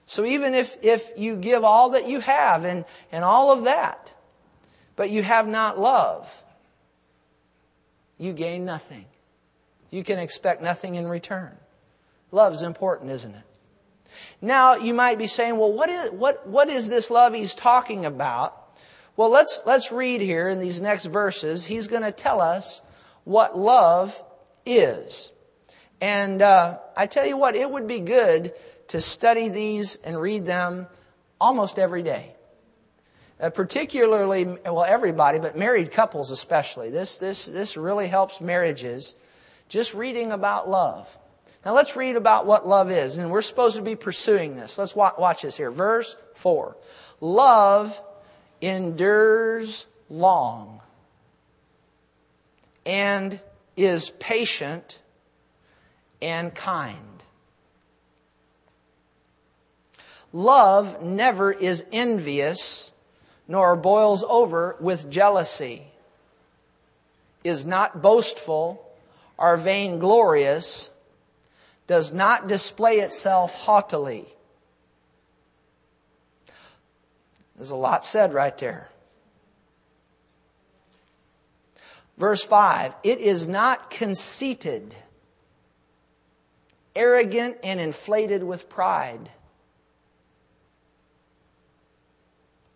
So 0.07 0.25
even 0.25 0.55
if, 0.55 0.77
if 0.83 1.11
you 1.17 1.37
give 1.37 1.65
all 1.65 1.91
that 1.91 2.09
you 2.09 2.21
have 2.21 2.65
and, 2.65 2.85
and 3.13 3.25
all 3.25 3.53
of 3.53 3.65
that, 3.65 4.13
but 4.97 5.11
you 5.11 5.23
have 5.23 5.47
not 5.47 5.79
love, 5.79 6.31
you 8.19 8.33
gain 8.33 8.65
nothing. 8.65 9.05
You 9.91 10.05
can 10.05 10.19
expect 10.19 10.63
nothing 10.63 10.97
in 10.97 11.07
return. 11.07 11.57
Love's 12.33 12.63
important, 12.63 13.11
isn't 13.13 13.35
it? 13.35 13.43
Now, 14.41 14.77
you 14.77 14.95
might 14.95 15.19
be 15.19 15.27
saying, 15.27 15.57
well, 15.57 15.73
what 15.73 15.89
is, 15.89 16.11
what, 16.11 16.47
what 16.47 16.69
is 16.69 16.89
this 16.89 17.11
love 17.11 17.35
he's 17.35 17.55
talking 17.55 18.05
about? 18.05 18.64
Well, 19.17 19.31
let's, 19.31 19.63
let's 19.65 19.93
read 19.93 20.21
here 20.21 20.49
in 20.49 20.59
these 20.59 20.83
next 20.83 21.07
verses. 21.07 21.65
He's 21.65 21.87
going 21.87 22.03
to 22.03 22.13
tell 22.13 22.41
us 22.41 22.83
what 23.23 23.57
love 23.57 24.21
is. 24.67 25.31
And 26.01 26.43
uh, 26.43 26.79
I 26.97 27.07
tell 27.07 27.25
you 27.25 27.37
what, 27.37 27.55
it 27.55 27.71
would 27.71 27.87
be 27.87 28.01
good 28.01 28.53
to 28.89 29.01
study 29.01 29.49
these 29.49 29.97
and 29.97 30.21
read 30.21 30.47
them 30.47 30.89
almost 31.41 31.79
every 31.79 32.03
day. 32.03 32.35
Uh, 33.41 33.51
particularly, 33.51 34.45
well, 34.45 34.85
everybody, 34.85 35.39
but 35.39 35.57
married 35.57 35.93
couples 35.93 36.31
especially. 36.31 36.91
This, 36.91 37.19
this, 37.19 37.47
this 37.47 37.77
really 37.77 38.09
helps 38.09 38.41
marriages. 38.41 39.15
Just 39.69 39.95
reading 39.95 40.33
about 40.33 40.69
love. 40.69 41.19
Now 41.65 41.75
let's 41.75 41.97
read 41.97 42.17
about 42.17 42.47
what 42.47 42.67
love 42.67 42.91
is, 42.91 43.17
and 43.17 43.31
we're 43.31 43.43
supposed 43.43 43.77
to 43.77 43.83
be 43.83 43.97
pursuing 43.97 44.57
this. 44.57 44.77
Let's 44.77 44.95
watch, 44.95 45.15
watch 45.19 45.43
this 45.43 45.57
here. 45.57 45.71
Verse 45.71 46.17
4. 46.35 46.77
Love 47.21 48.01
endures 48.61 49.87
long 50.09 50.81
and 52.87 53.41
is 53.77 54.11
patient 54.11 54.99
and 56.21 56.55
kind. 56.55 57.23
Love 60.33 61.03
never 61.03 61.53
is 61.53 61.85
envious 61.93 62.91
nor 63.47 63.77
boils 63.77 64.25
over 64.29 64.77
with 64.81 65.11
jealousy, 65.11 65.87
is 67.43 67.65
not 67.67 68.01
boastful 68.01 68.81
or 69.37 69.57
vainglorious, 69.57 70.91
does 71.87 72.13
not 72.13 72.49
display 72.49 73.01
itself 73.01 73.55
haughtily. 73.55 74.27
There's 77.57 77.71
a 77.71 77.77
lot 77.77 78.05
said 78.05 78.35
right 78.35 78.57
there. 78.59 78.89
Verse 82.17 82.43
5 82.43 82.95
It 83.03 83.19
is 83.19 83.49
not 83.49 83.91
conceited, 83.91 84.95
arrogant, 86.95 87.59
and 87.63 87.81
inflated 87.81 88.43
with 88.43 88.69
pride. 88.69 89.31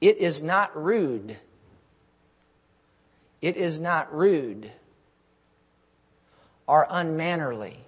It 0.00 0.18
is 0.18 0.42
not 0.42 0.76
rude. 0.80 1.36
It 3.40 3.56
is 3.56 3.80
not 3.80 4.14
rude 4.14 4.70
or 6.66 6.86
unmannerly. 6.88 7.80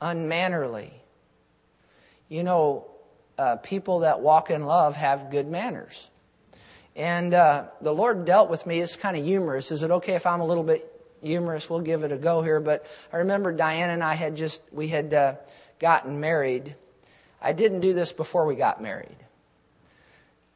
Unmannerly. 0.00 0.92
You 2.28 2.42
know, 2.42 2.86
uh, 3.38 3.56
people 3.56 4.00
that 4.00 4.20
walk 4.20 4.50
in 4.50 4.64
love 4.64 4.96
have 4.96 5.30
good 5.30 5.48
manners. 5.48 6.10
And 6.94 7.34
uh, 7.34 7.66
the 7.82 7.92
Lord 7.92 8.24
dealt 8.24 8.48
with 8.48 8.66
me. 8.66 8.80
It's 8.80 8.96
kind 8.96 9.16
of 9.16 9.24
humorous. 9.24 9.70
Is 9.70 9.82
it 9.82 9.90
okay 9.90 10.14
if 10.14 10.26
I'm 10.26 10.40
a 10.40 10.46
little 10.46 10.64
bit 10.64 10.90
humorous? 11.22 11.68
We'll 11.68 11.80
give 11.80 12.04
it 12.04 12.12
a 12.12 12.16
go 12.16 12.40
here. 12.40 12.60
But 12.60 12.86
I 13.12 13.18
remember 13.18 13.52
Diane 13.52 13.90
and 13.90 14.02
I 14.02 14.14
had 14.14 14.36
just 14.36 14.62
we 14.72 14.88
had 14.88 15.12
uh, 15.12 15.34
gotten 15.78 16.20
married. 16.20 16.74
I 17.42 17.52
didn't 17.52 17.80
do 17.80 17.92
this 17.92 18.12
before 18.12 18.46
we 18.46 18.54
got 18.54 18.82
married. 18.82 19.16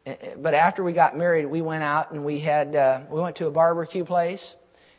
Eh, 0.06 0.16
eh, 0.20 0.34
but 0.38 0.54
after 0.54 0.82
we 0.82 0.92
got 0.92 1.16
married, 1.16 1.46
we 1.46 1.60
went 1.60 1.84
out 1.84 2.10
and 2.10 2.24
we 2.24 2.40
had 2.40 2.74
uh, 2.74 3.00
we 3.10 3.20
went 3.20 3.36
to 3.36 3.46
a 3.46 3.50
barbecue 3.50 4.04
place, 4.04 4.56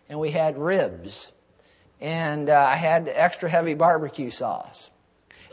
and 0.09 0.19
we 0.19 0.31
had 0.31 0.57
ribs, 0.57 1.31
and 1.99 2.49
uh, 2.49 2.59
I 2.59 2.75
had 2.75 3.09
extra 3.11 3.49
heavy 3.49 3.73
barbecue 3.73 4.29
sauce, 4.29 4.89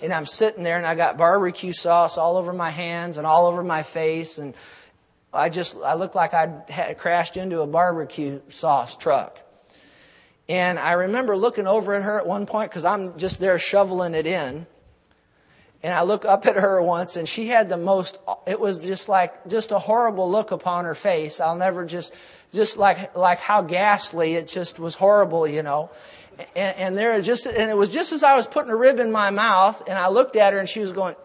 and 0.03 0.13
I'm 0.13 0.27
sitting 0.27 0.63
there 0.63 0.77
and 0.77 0.87
I 0.87 0.95
got 0.95 1.17
barbecue 1.17 1.73
sauce 1.73 2.19
all 2.19 2.37
over 2.37 2.53
my 2.53 2.71
hands 2.71 3.17
and 3.17 3.27
all 3.27 3.47
over 3.47 3.63
my 3.63 3.83
face, 3.83 4.39
and 4.39 4.55
I 5.33 5.49
just 5.49 5.77
I 5.77 5.95
looked 5.95 6.15
like 6.15 6.35
I'd 6.35 6.69
had 6.69 6.99
crashed 6.99 7.37
into 7.37 7.61
a 7.61 7.67
barbecue 7.67 8.41
sauce 8.49 8.97
truck. 8.97 9.39
And 10.49 10.79
I 10.79 10.93
remember 10.93 11.37
looking 11.37 11.67
over 11.67 11.95
at 11.95 12.03
her 12.03 12.19
at 12.19 12.27
one 12.27 12.47
point 12.47 12.71
because 12.71 12.87
I'm 12.87 13.19
just 13.19 13.39
there 13.39 13.59
shoveling 13.59 14.15
it 14.15 14.27
in. 14.27 14.67
And 15.83 15.95
I 15.95 16.03
look 16.03 16.25
up 16.25 16.47
at 16.47 16.57
her 16.57 16.83
once 16.83 17.17
and 17.17 17.29
she 17.29 17.47
had 17.47 17.69
the 17.69 17.77
most, 17.77 18.19
it 18.47 18.59
was 18.59 18.81
just 18.81 19.09
like, 19.09 19.47
just 19.47 19.71
a 19.71 19.79
horrible 19.79 20.29
look 20.29 20.51
upon 20.51 20.87
her 20.87 20.95
face. 20.95 21.39
I'll 21.39 21.57
never 21.57 21.85
just, 21.85 22.13
just 22.53 22.79
like, 22.79 23.15
like 23.15 23.39
how 23.39 23.63
ghastly 23.63 24.35
it 24.35 24.49
just 24.49 24.81
was 24.81 24.97
horrible, 24.97 25.47
you 25.47 25.63
know. 25.63 25.91
And, 26.39 26.77
and 26.77 26.99
there 26.99 27.21
just, 27.21 27.47
and 27.47 27.71
it 27.71 27.77
was 27.77 27.91
just 27.91 28.13
as 28.13 28.23
I 28.23 28.37
was 28.37 28.47
putting 28.47 28.71
a 28.71 28.77
rib 28.77 28.99
in 28.99 29.11
my 29.11 29.31
mouth 29.31 29.83
and 29.89 29.99
I 29.99 30.09
looked 30.09 30.37
at 30.37 30.53
her 30.53 30.59
and 30.59 30.69
she 30.69 30.81
was 30.81 30.93
going, 30.93 31.17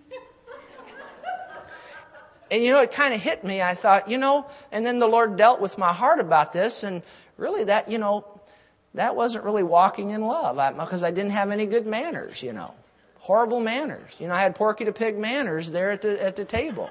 and 2.50 2.62
you 2.62 2.70
know, 2.70 2.80
it 2.80 2.92
kind 2.92 3.12
of 3.12 3.20
hit 3.20 3.44
me. 3.44 3.60
I 3.60 3.74
thought, 3.74 4.08
you 4.08 4.18
know, 4.18 4.46
and 4.72 4.86
then 4.86 4.98
the 4.98 5.08
Lord 5.08 5.36
dealt 5.36 5.60
with 5.60 5.76
my 5.76 5.92
heart 5.92 6.20
about 6.20 6.52
this 6.52 6.82
and 6.82 7.02
really 7.36 7.64
that, 7.64 7.90
you 7.90 7.98
know, 7.98 8.26
that 8.94 9.16
wasn't 9.16 9.44
really 9.44 9.64
walking 9.64 10.10
in 10.10 10.22
love 10.22 10.56
because 10.78 11.02
I 11.02 11.10
didn't 11.10 11.32
have 11.32 11.50
any 11.50 11.66
good 11.66 11.86
manners, 11.86 12.42
you 12.42 12.52
know 12.52 12.74
horrible 13.24 13.58
manners. 13.58 14.14
You 14.18 14.28
know, 14.28 14.34
I 14.34 14.42
had 14.42 14.54
Porky 14.54 14.84
the 14.84 14.92
Pig 14.92 15.16
manners 15.16 15.70
there 15.70 15.90
at 15.90 16.02
the, 16.02 16.22
at 16.22 16.36
the 16.36 16.44
table. 16.44 16.90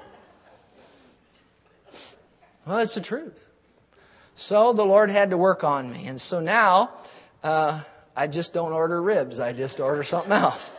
Well, 2.66 2.78
it's 2.78 2.94
the 2.94 3.00
truth. 3.00 3.46
So 4.34 4.72
the 4.72 4.84
Lord 4.84 5.10
had 5.10 5.30
to 5.30 5.36
work 5.36 5.62
on 5.62 5.92
me. 5.92 6.08
And 6.08 6.20
so 6.20 6.40
now, 6.40 6.90
uh, 7.44 7.82
I 8.16 8.26
just 8.26 8.52
don't 8.54 8.72
order 8.72 9.00
ribs. 9.00 9.38
I 9.38 9.52
just 9.52 9.78
order 9.78 10.02
something 10.02 10.32
else. 10.32 10.72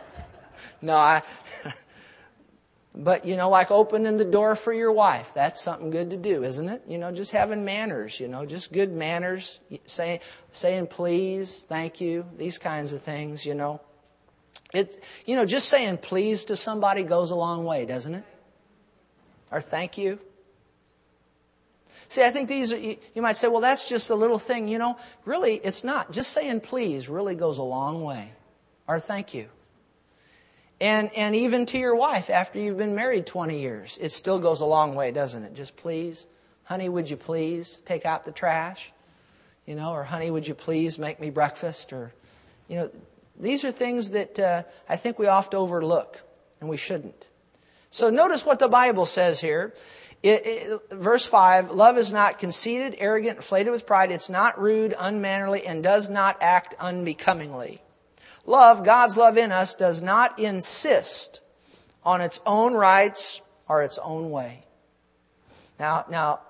No, 0.82 0.96
I, 0.96 1.22
but 2.94 3.24
you 3.24 3.36
know, 3.36 3.48
like 3.48 3.70
opening 3.70 4.18
the 4.18 4.24
door 4.24 4.56
for 4.56 4.72
your 4.72 4.92
wife, 4.92 5.30
that's 5.32 5.60
something 5.60 5.90
good 5.90 6.10
to 6.10 6.16
do, 6.16 6.42
isn't 6.44 6.68
it? 6.68 6.82
You 6.88 6.98
know, 6.98 7.12
just 7.12 7.30
having 7.30 7.64
manners, 7.64 8.18
you 8.18 8.28
know, 8.28 8.44
just 8.44 8.72
good 8.72 8.92
manners, 8.92 9.60
saying, 9.86 10.20
saying 10.50 10.88
please, 10.88 11.64
thank 11.68 12.00
you, 12.00 12.26
these 12.36 12.58
kinds 12.58 12.92
of 12.92 13.00
things, 13.00 13.46
you 13.46 13.54
know. 13.54 13.80
It, 14.74 15.02
you 15.24 15.36
know, 15.36 15.46
just 15.46 15.68
saying 15.68 15.98
please 15.98 16.46
to 16.46 16.56
somebody 16.56 17.04
goes 17.04 17.30
a 17.30 17.36
long 17.36 17.64
way, 17.64 17.86
doesn't 17.86 18.14
it? 18.14 18.24
Or 19.52 19.60
thank 19.60 19.96
you. 19.96 20.18
See, 22.08 22.22
I 22.22 22.30
think 22.30 22.48
these 22.48 22.72
are, 22.72 22.78
you, 22.78 22.96
you 23.14 23.22
might 23.22 23.36
say, 23.36 23.48
well, 23.48 23.60
that's 23.60 23.88
just 23.88 24.10
a 24.10 24.14
little 24.14 24.38
thing. 24.38 24.68
You 24.68 24.78
know, 24.78 24.96
really, 25.24 25.54
it's 25.56 25.84
not. 25.84 26.12
Just 26.12 26.32
saying 26.32 26.60
please 26.60 27.08
really 27.08 27.34
goes 27.34 27.58
a 27.58 27.62
long 27.62 28.02
way. 28.02 28.32
Or 28.86 29.00
thank 29.00 29.34
you. 29.34 29.48
And, 30.80 31.10
and 31.16 31.34
even 31.34 31.66
to 31.66 31.78
your 31.78 31.96
wife 31.96 32.28
after 32.28 32.58
you've 32.58 32.76
been 32.76 32.94
married 32.94 33.26
20 33.26 33.58
years, 33.58 33.98
it 34.00 34.10
still 34.10 34.38
goes 34.38 34.60
a 34.60 34.66
long 34.66 34.94
way, 34.94 35.10
doesn't 35.10 35.42
it? 35.42 35.54
Just 35.54 35.76
please, 35.76 36.26
honey, 36.64 36.88
would 36.88 37.08
you 37.08 37.16
please 37.16 37.82
take 37.86 38.04
out 38.04 38.24
the 38.24 38.32
trash? 38.32 38.92
You 39.64 39.74
know, 39.74 39.92
or 39.92 40.04
honey, 40.04 40.30
would 40.30 40.46
you 40.46 40.54
please 40.54 40.98
make 40.98 41.18
me 41.18 41.30
breakfast? 41.30 41.92
Or, 41.92 42.12
you 42.68 42.76
know, 42.76 42.90
these 43.40 43.64
are 43.64 43.72
things 43.72 44.10
that 44.10 44.38
uh, 44.38 44.62
I 44.88 44.96
think 44.96 45.18
we 45.18 45.26
oft 45.26 45.54
overlook, 45.54 46.20
and 46.60 46.68
we 46.68 46.76
shouldn't. 46.76 47.26
So 47.90 48.10
notice 48.10 48.44
what 48.44 48.58
the 48.58 48.68
Bible 48.68 49.06
says 49.06 49.40
here. 49.40 49.72
It, 50.26 50.44
it, 50.44 50.90
verse 50.90 51.24
5 51.24 51.70
Love 51.70 51.98
is 51.98 52.12
not 52.12 52.40
conceited, 52.40 52.96
arrogant, 52.98 53.36
inflated 53.36 53.70
with 53.70 53.86
pride. 53.86 54.10
It's 54.10 54.28
not 54.28 54.60
rude, 54.60 54.92
unmannerly, 54.98 55.64
and 55.64 55.84
does 55.84 56.10
not 56.10 56.38
act 56.40 56.74
unbecomingly. 56.80 57.80
Love, 58.44 58.84
God's 58.84 59.16
love 59.16 59.38
in 59.38 59.52
us, 59.52 59.76
does 59.76 60.02
not 60.02 60.40
insist 60.40 61.42
on 62.02 62.20
its 62.20 62.40
own 62.44 62.74
rights 62.74 63.40
or 63.68 63.84
its 63.84 63.98
own 63.98 64.32
way. 64.32 64.64
Now, 65.78 66.06
now, 66.10 66.40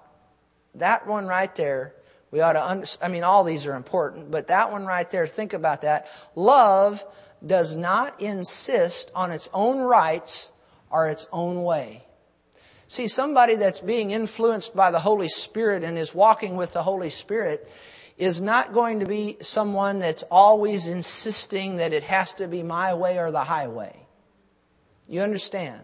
that 0.76 1.06
one 1.06 1.26
right 1.26 1.54
there, 1.54 1.92
we 2.30 2.40
ought 2.40 2.54
to, 2.54 2.64
un- 2.64 2.84
I 3.02 3.08
mean, 3.08 3.24
all 3.24 3.44
these 3.44 3.66
are 3.66 3.74
important, 3.74 4.30
but 4.30 4.48
that 4.48 4.72
one 4.72 4.86
right 4.86 5.10
there, 5.10 5.26
think 5.26 5.52
about 5.52 5.82
that. 5.82 6.08
Love 6.34 7.04
does 7.46 7.76
not 7.76 8.22
insist 8.22 9.10
on 9.14 9.32
its 9.32 9.50
own 9.52 9.80
rights 9.80 10.50
or 10.88 11.08
its 11.08 11.28
own 11.30 11.62
way. 11.62 12.05
See, 12.88 13.08
somebody 13.08 13.56
that's 13.56 13.80
being 13.80 14.12
influenced 14.12 14.76
by 14.76 14.90
the 14.90 15.00
Holy 15.00 15.28
Spirit 15.28 15.82
and 15.82 15.98
is 15.98 16.14
walking 16.14 16.56
with 16.56 16.72
the 16.72 16.82
Holy 16.82 17.10
Spirit 17.10 17.68
is 18.16 18.40
not 18.40 18.72
going 18.72 19.00
to 19.00 19.06
be 19.06 19.36
someone 19.40 19.98
that's 19.98 20.22
always 20.30 20.86
insisting 20.86 21.76
that 21.76 21.92
it 21.92 22.04
has 22.04 22.34
to 22.34 22.46
be 22.46 22.62
my 22.62 22.94
way 22.94 23.18
or 23.18 23.30
the 23.30 23.44
highway. 23.44 23.94
You 25.08 25.20
understand? 25.20 25.82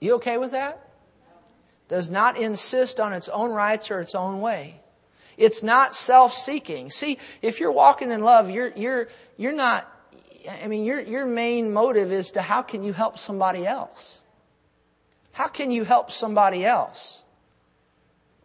You 0.00 0.14
okay 0.16 0.38
with 0.38 0.52
that? 0.52 0.88
Does 1.88 2.10
not 2.10 2.38
insist 2.38 3.00
on 3.00 3.12
its 3.12 3.28
own 3.28 3.50
rights 3.50 3.90
or 3.90 4.00
its 4.00 4.14
own 4.14 4.40
way. 4.40 4.80
It's 5.36 5.62
not 5.62 5.94
self-seeking. 5.94 6.90
See, 6.90 7.18
if 7.42 7.60
you're 7.60 7.72
walking 7.72 8.10
in 8.10 8.22
love, 8.22 8.50
you're, 8.50 8.72
you're, 8.74 9.08
you're 9.36 9.52
not, 9.52 9.90
I 10.62 10.68
mean, 10.68 10.84
your, 10.84 11.00
your 11.00 11.26
main 11.26 11.72
motive 11.72 12.12
is 12.12 12.32
to 12.32 12.42
how 12.42 12.62
can 12.62 12.82
you 12.82 12.92
help 12.92 13.18
somebody 13.18 13.66
else? 13.66 14.22
How 15.32 15.48
can 15.48 15.70
you 15.70 15.84
help 15.84 16.10
somebody 16.10 16.64
else? 16.64 17.22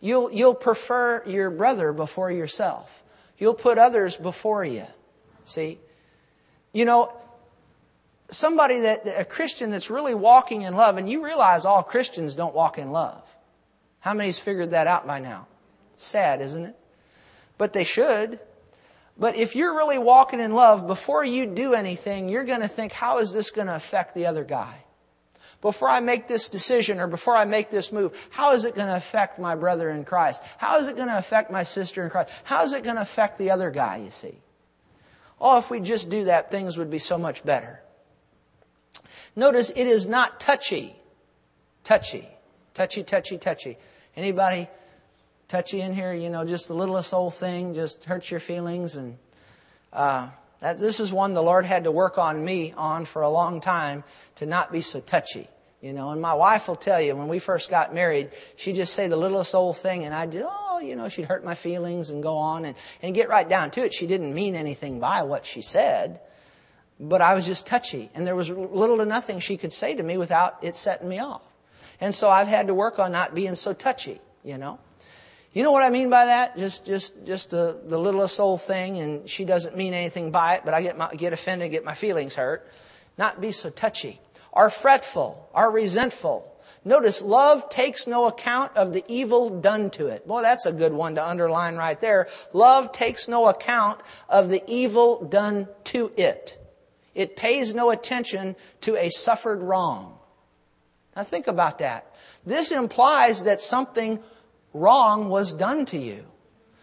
You'll, 0.01 0.31
you'll 0.31 0.55
prefer 0.55 1.23
your 1.25 1.49
brother 1.49 1.93
before 1.93 2.31
yourself. 2.31 3.03
You'll 3.37 3.53
put 3.53 3.77
others 3.77 4.17
before 4.17 4.65
you. 4.65 4.85
See? 5.45 5.79
You 6.73 6.85
know, 6.85 7.13
somebody 8.29 8.81
that, 8.81 9.07
a 9.17 9.23
Christian 9.23 9.69
that's 9.69 9.89
really 9.89 10.15
walking 10.15 10.63
in 10.63 10.75
love, 10.75 10.97
and 10.97 11.09
you 11.09 11.23
realize 11.23 11.65
all 11.65 11.83
Christians 11.83 12.35
don't 12.35 12.55
walk 12.55 12.77
in 12.77 12.91
love. 12.91 13.23
How 13.99 14.13
many's 14.13 14.39
figured 14.39 14.71
that 14.71 14.87
out 14.87 15.05
by 15.05 15.19
now? 15.19 15.47
Sad, 15.95 16.41
isn't 16.41 16.65
it? 16.65 16.75
But 17.61 17.73
they 17.73 17.83
should. 17.83 18.39
But 19.19 19.35
if 19.35 19.55
you're 19.55 19.75
really 19.75 19.99
walking 19.99 20.39
in 20.39 20.55
love, 20.55 20.87
before 20.87 21.23
you 21.23 21.45
do 21.45 21.75
anything, 21.75 22.27
you're 22.27 22.43
going 22.43 22.61
to 22.61 22.67
think, 22.67 22.91
how 22.91 23.19
is 23.19 23.33
this 23.33 23.51
going 23.51 23.67
to 23.67 23.75
affect 23.75 24.15
the 24.15 24.25
other 24.25 24.43
guy? 24.43 24.83
before 25.61 25.89
I 25.89 25.99
make 25.99 26.27
this 26.27 26.49
decision 26.49 26.99
or 26.99 27.05
before 27.05 27.35
I 27.35 27.45
make 27.45 27.69
this 27.69 27.91
move, 27.91 28.17
how 28.31 28.53
is 28.53 28.65
it 28.65 28.73
going 28.73 28.87
to 28.87 28.95
affect 28.95 29.37
my 29.37 29.53
brother 29.53 29.91
in 29.91 30.05
Christ? 30.05 30.41
How 30.57 30.79
is 30.79 30.87
it 30.87 30.95
going 30.95 31.09
to 31.09 31.19
affect 31.19 31.51
my 31.51 31.61
sister 31.61 32.03
in 32.03 32.09
Christ? 32.09 32.31
How 32.43 32.63
is 32.63 32.73
it 32.73 32.81
going 32.81 32.95
to 32.95 33.03
affect 33.03 33.37
the 33.37 33.51
other 33.51 33.69
guy, 33.69 33.97
you 33.97 34.09
see? 34.09 34.39
Oh, 35.39 35.59
if 35.59 35.69
we 35.69 35.79
just 35.81 36.09
do 36.09 36.23
that, 36.23 36.49
things 36.49 36.79
would 36.79 36.89
be 36.89 36.97
so 36.97 37.19
much 37.19 37.45
better. 37.45 37.79
Notice 39.35 39.69
it 39.69 39.85
is 39.85 40.07
not 40.07 40.39
touchy. 40.39 40.95
Touchy. 41.83 42.27
Touchy, 42.73 43.03
touchy, 43.03 43.37
touchy. 43.37 43.77
Anybody 44.15 44.67
touchy 45.51 45.81
in 45.81 45.93
here? 45.93 46.13
You 46.13 46.29
know, 46.29 46.45
just 46.45 46.69
the 46.69 46.73
littlest 46.73 47.13
old 47.13 47.33
thing 47.33 47.73
just 47.73 48.05
hurts 48.05 48.31
your 48.31 48.39
feelings 48.39 48.95
and, 48.95 49.17
uh, 49.91 50.29
that, 50.61 50.79
this 50.79 50.99
is 50.99 51.11
one 51.11 51.33
the 51.33 51.43
Lord 51.43 51.65
had 51.65 51.83
to 51.83 51.91
work 51.91 52.17
on 52.17 52.43
me 52.43 52.73
on 52.77 53.03
for 53.03 53.21
a 53.21 53.29
long 53.29 53.59
time 53.59 54.05
to 54.35 54.45
not 54.45 54.71
be 54.71 54.81
so 54.81 55.01
touchy. 55.01 55.49
You 55.81 55.93
know, 55.93 56.11
and 56.11 56.21
my 56.21 56.35
wife 56.35 56.67
will 56.67 56.75
tell 56.75 57.01
you 57.01 57.15
when 57.15 57.27
we 57.27 57.39
first 57.39 57.69
got 57.69 57.93
married, 57.93 58.29
she'd 58.55 58.75
just 58.75 58.93
say 58.93 59.07
the 59.07 59.17
littlest 59.17 59.53
old 59.53 59.75
thing 59.75 60.05
and 60.05 60.13
I'd 60.13 60.33
oh, 60.37 60.79
you 60.79 60.95
know, 60.95 61.09
she'd 61.09 61.25
hurt 61.25 61.43
my 61.43 61.55
feelings 61.55 62.11
and 62.11 62.23
go 62.23 62.37
on 62.37 62.65
and, 62.65 62.77
and 63.01 63.15
get 63.15 63.27
right 63.27 63.47
down 63.49 63.71
to 63.71 63.83
it. 63.83 63.91
She 63.91 64.07
didn't 64.07 64.33
mean 64.33 64.55
anything 64.55 64.99
by 64.99 65.23
what 65.23 65.45
she 65.45 65.61
said, 65.61 66.21
but 66.99 67.21
I 67.21 67.33
was 67.33 67.45
just 67.45 67.65
touchy 67.65 68.09
and 68.13 68.25
there 68.25 68.35
was 68.35 68.49
little 68.49 68.97
to 68.99 69.05
nothing 69.05 69.39
she 69.39 69.57
could 69.57 69.73
say 69.73 69.95
to 69.95 70.03
me 70.03 70.17
without 70.17 70.59
it 70.61 70.77
setting 70.77 71.09
me 71.09 71.19
off. 71.19 71.41
And 71.99 72.13
so 72.13 72.29
I've 72.29 72.47
had 72.47 72.67
to 72.67 72.75
work 72.75 72.99
on 72.99 73.11
not 73.11 73.33
being 73.33 73.55
so 73.55 73.73
touchy, 73.73 74.21
you 74.43 74.57
know. 74.59 74.79
You 75.53 75.63
know 75.63 75.71
what 75.71 75.83
I 75.83 75.89
mean 75.89 76.09
by 76.09 76.25
that? 76.25 76.57
Just, 76.57 76.85
just, 76.85 77.13
just 77.25 77.49
the, 77.49 77.77
the 77.85 77.97
littlest 77.97 78.39
old 78.39 78.61
thing, 78.61 78.97
and 78.97 79.27
she 79.27 79.43
doesn't 79.43 79.75
mean 79.75 79.93
anything 79.93 80.31
by 80.31 80.55
it, 80.55 80.61
but 80.63 80.73
I 80.73 80.81
get, 80.81 80.97
my, 80.97 81.13
get 81.13 81.33
offended, 81.33 81.71
get 81.71 81.83
my 81.83 81.93
feelings 81.93 82.35
hurt. 82.35 82.69
Not 83.17 83.41
be 83.41 83.51
so 83.51 83.69
touchy. 83.69 84.21
Are 84.53 84.69
fretful, 84.69 85.49
are 85.53 85.69
resentful. 85.69 86.47
Notice, 86.83 87.21
love 87.21 87.69
takes 87.69 88.07
no 88.07 88.25
account 88.25 88.75
of 88.75 88.93
the 88.93 89.03
evil 89.07 89.61
done 89.61 89.89
to 89.91 90.07
it. 90.07 90.27
Boy, 90.27 90.41
that's 90.41 90.65
a 90.65 90.71
good 90.71 90.93
one 90.93 91.15
to 91.15 91.25
underline 91.25 91.75
right 91.75 91.99
there. 91.99 92.27
Love 92.53 92.91
takes 92.91 93.27
no 93.27 93.47
account 93.47 94.01
of 94.29 94.49
the 94.49 94.63
evil 94.67 95.23
done 95.25 95.67
to 95.85 96.11
it. 96.17 96.57
It 97.13 97.35
pays 97.35 97.75
no 97.75 97.91
attention 97.91 98.55
to 98.81 98.95
a 98.95 99.09
suffered 99.09 99.61
wrong. 99.61 100.17
Now 101.15 101.23
think 101.23 101.47
about 101.47 101.79
that. 101.79 102.15
This 102.45 102.71
implies 102.71 103.43
that 103.43 103.61
something 103.61 104.19
wrong 104.73 105.29
was 105.29 105.53
done 105.53 105.85
to 105.87 105.97
you. 105.97 106.25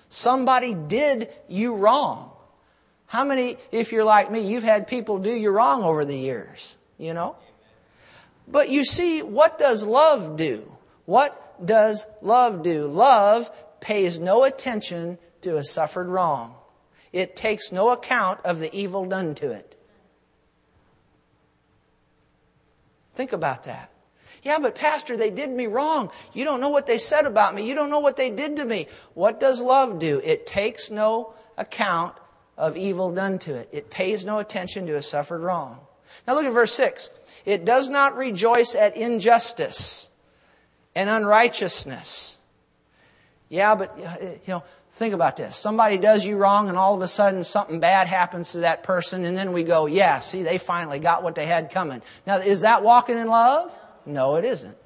Somebody 0.08 0.74
did 0.74 1.30
you 1.48 1.76
wrong. 1.76 2.30
How 3.06 3.24
many, 3.24 3.56
if 3.72 3.92
you're 3.92 4.04
like 4.04 4.30
me, 4.30 4.40
you've 4.40 4.62
had 4.62 4.86
people 4.86 5.18
do 5.18 5.30
you 5.30 5.50
wrong 5.50 5.82
over 5.82 6.04
the 6.04 6.16
years, 6.16 6.76
you 6.98 7.14
know? 7.14 7.36
But 8.46 8.68
you 8.68 8.84
see, 8.84 9.22
what 9.22 9.58
does 9.58 9.82
love 9.82 10.36
do? 10.36 10.70
What 11.04 11.64
does 11.64 12.06
love 12.22 12.62
do? 12.62 12.86
Love 12.86 13.50
pays 13.80 14.20
no 14.20 14.44
attention 14.44 15.18
to 15.42 15.56
a 15.56 15.64
suffered 15.64 16.08
wrong. 16.08 16.54
It 17.12 17.36
takes 17.36 17.72
no 17.72 17.90
account 17.90 18.40
of 18.44 18.60
the 18.60 18.74
evil 18.74 19.06
done 19.06 19.34
to 19.36 19.52
it. 19.52 19.76
Think 23.14 23.32
about 23.32 23.64
that. 23.64 23.90
Yeah, 24.42 24.58
but 24.60 24.74
Pastor, 24.74 25.16
they 25.16 25.30
did 25.30 25.50
me 25.50 25.66
wrong. 25.66 26.10
You 26.32 26.44
don't 26.44 26.60
know 26.60 26.68
what 26.68 26.86
they 26.86 26.98
said 26.98 27.26
about 27.26 27.54
me. 27.54 27.66
You 27.66 27.74
don't 27.74 27.90
know 27.90 27.98
what 27.98 28.16
they 28.16 28.30
did 28.30 28.56
to 28.56 28.64
me. 28.64 28.86
What 29.14 29.40
does 29.40 29.60
love 29.60 29.98
do? 29.98 30.20
It 30.22 30.46
takes 30.46 30.90
no 30.90 31.34
account 31.56 32.14
of 32.56 32.76
evil 32.76 33.12
done 33.12 33.38
to 33.40 33.54
it. 33.54 33.68
It 33.72 33.90
pays 33.90 34.24
no 34.24 34.38
attention 34.38 34.86
to 34.86 34.96
a 34.96 35.02
suffered 35.02 35.40
wrong. 35.40 35.78
Now 36.26 36.34
look 36.34 36.44
at 36.44 36.52
verse 36.52 36.74
6. 36.74 37.10
It 37.44 37.64
does 37.64 37.88
not 37.88 38.16
rejoice 38.16 38.74
at 38.74 38.96
injustice 38.96 40.08
and 40.94 41.08
unrighteousness. 41.08 42.38
Yeah, 43.48 43.74
but, 43.74 43.96
you 43.98 44.52
know, 44.52 44.62
think 44.92 45.14
about 45.14 45.36
this. 45.36 45.56
Somebody 45.56 45.96
does 45.96 46.24
you 46.24 46.36
wrong 46.36 46.68
and 46.68 46.76
all 46.76 46.94
of 46.94 47.00
a 47.00 47.08
sudden 47.08 47.44
something 47.44 47.80
bad 47.80 48.08
happens 48.08 48.52
to 48.52 48.60
that 48.60 48.82
person 48.82 49.24
and 49.24 49.36
then 49.36 49.52
we 49.52 49.62
go, 49.62 49.86
yeah, 49.86 50.18
see, 50.18 50.42
they 50.42 50.58
finally 50.58 50.98
got 50.98 51.22
what 51.22 51.34
they 51.34 51.46
had 51.46 51.70
coming. 51.70 52.02
Now, 52.26 52.38
is 52.38 52.62
that 52.62 52.82
walking 52.82 53.16
in 53.16 53.28
love? 53.28 53.72
No, 54.08 54.36
it 54.36 54.44
isn't. 54.44 54.76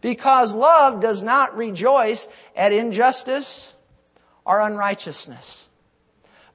Because 0.00 0.54
love 0.54 1.00
does 1.00 1.22
not 1.22 1.56
rejoice 1.56 2.28
at 2.54 2.72
injustice 2.72 3.74
or 4.44 4.60
unrighteousness, 4.60 5.68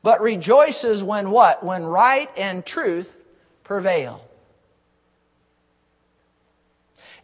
but 0.03 0.21
rejoices 0.21 1.01
when 1.03 1.31
what? 1.31 1.63
When 1.63 1.83
right 1.83 2.29
and 2.37 2.63
truth 2.63 3.23
prevail. 3.63 4.23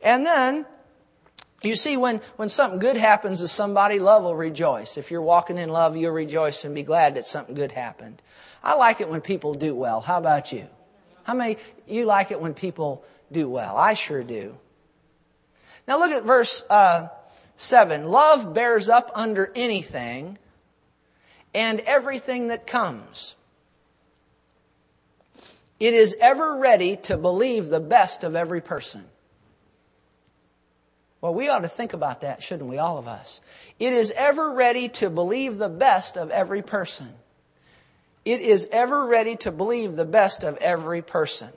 And 0.02 0.26
then, 0.26 0.66
you 1.62 1.76
see, 1.76 1.98
when, 1.98 2.22
when 2.38 2.50
something 2.50 2.80
good 2.80 2.98
happens 2.98 3.40
to 3.40 3.48
somebody, 3.48 4.00
love 4.00 4.24
will 4.24 4.36
rejoice. 4.36 4.98
If 4.98 5.12
you're 5.12 5.22
walking 5.22 5.58
in 5.58 5.70
love, 5.70 5.96
you'll 5.96 6.14
rejoice 6.14 6.64
and 6.64 6.74
be 6.74 6.84
glad 6.84 7.16
that 7.16 7.26
something 7.26 7.56
good 7.56 7.72
happened. 7.72 8.22
I 8.64 8.76
like 8.76 9.02
it 9.02 9.10
when 9.10 9.22
people 9.22 9.54
do 9.54 9.76
well. 9.76 10.02
How 10.02 10.18
about 10.18 10.52
you? 10.52 10.68
How 11.24 11.34
many, 11.34 11.58
you 11.88 12.06
like 12.06 12.32
it 12.32 12.40
when 12.40 12.54
people 12.54 13.04
do 13.32 13.50
well? 13.50 13.78
I 13.78 13.96
sure 13.96 14.24
do. 14.24 14.58
Now 15.88 16.00
look 16.00 16.12
at 16.12 16.24
verse 16.24 16.64
uh, 16.70 17.10
7. 17.58 18.06
Love 18.06 18.54
bears 18.54 18.90
up 18.90 19.12
under 19.16 19.52
anything 19.56 20.38
and 21.54 21.80
everything 21.82 22.48
that 22.48 22.68
comes. 22.68 23.36
It 25.80 25.94
is 25.94 26.16
ever 26.20 26.58
ready 26.58 26.98
to 26.98 27.18
believe 27.18 27.68
the 27.68 27.80
best 27.80 28.24
of 28.24 28.36
every 28.36 28.62
person. 28.62 29.04
Well, 31.22 31.34
we 31.34 31.50
ought 31.50 31.64
to 31.64 31.68
think 31.68 31.94
about 31.94 32.22
that, 32.22 32.44
shouldn't 32.44 32.70
we, 32.70 32.78
all 32.78 32.98
of 32.98 33.08
us? 33.08 33.42
It 33.80 33.94
is 33.94 34.12
ever 34.16 34.54
ready 34.54 34.90
to 34.90 35.10
believe 35.10 35.58
the 35.58 35.70
best 35.70 36.18
of 36.18 36.30
every 36.30 36.62
person. 36.62 37.10
It 38.24 38.42
is 38.42 38.68
ever 38.72 39.06
ready 39.06 39.36
to 39.38 39.52
believe 39.52 39.96
the 39.96 40.06
best 40.06 40.44
of 40.44 40.58
every 40.58 41.02
person. 41.02 41.50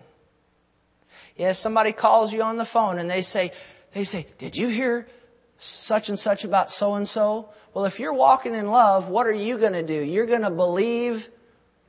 Yes, 1.36 1.58
somebody 1.58 1.92
calls 1.92 2.32
you 2.32 2.42
on 2.42 2.56
the 2.56 2.64
phone 2.64 2.98
and 2.98 3.10
they 3.10 3.22
say, 3.22 3.52
they 3.92 4.04
say, 4.04 4.26
did 4.38 4.56
you 4.56 4.68
hear 4.68 5.08
such 5.58 6.08
and 6.08 6.18
such 6.18 6.44
about 6.44 6.70
so 6.70 6.94
and 6.94 7.08
so? 7.08 7.50
Well, 7.74 7.84
if 7.84 7.98
you're 7.98 8.12
walking 8.12 8.54
in 8.54 8.68
love, 8.68 9.08
what 9.08 9.26
are 9.26 9.32
you 9.32 9.58
going 9.58 9.72
to 9.72 9.82
do? 9.82 10.02
You're 10.02 10.26
going 10.26 10.42
to 10.42 10.50
believe 10.50 11.30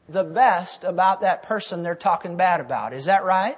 the 0.08 0.24
best 0.24 0.84
about 0.84 1.22
that 1.22 1.44
person 1.44 1.84
they're 1.84 1.96
talking 1.96 2.36
bad 2.36 2.62
about. 2.62 2.94
Is 2.94 3.06
that 3.06 3.24
right? 3.24 3.58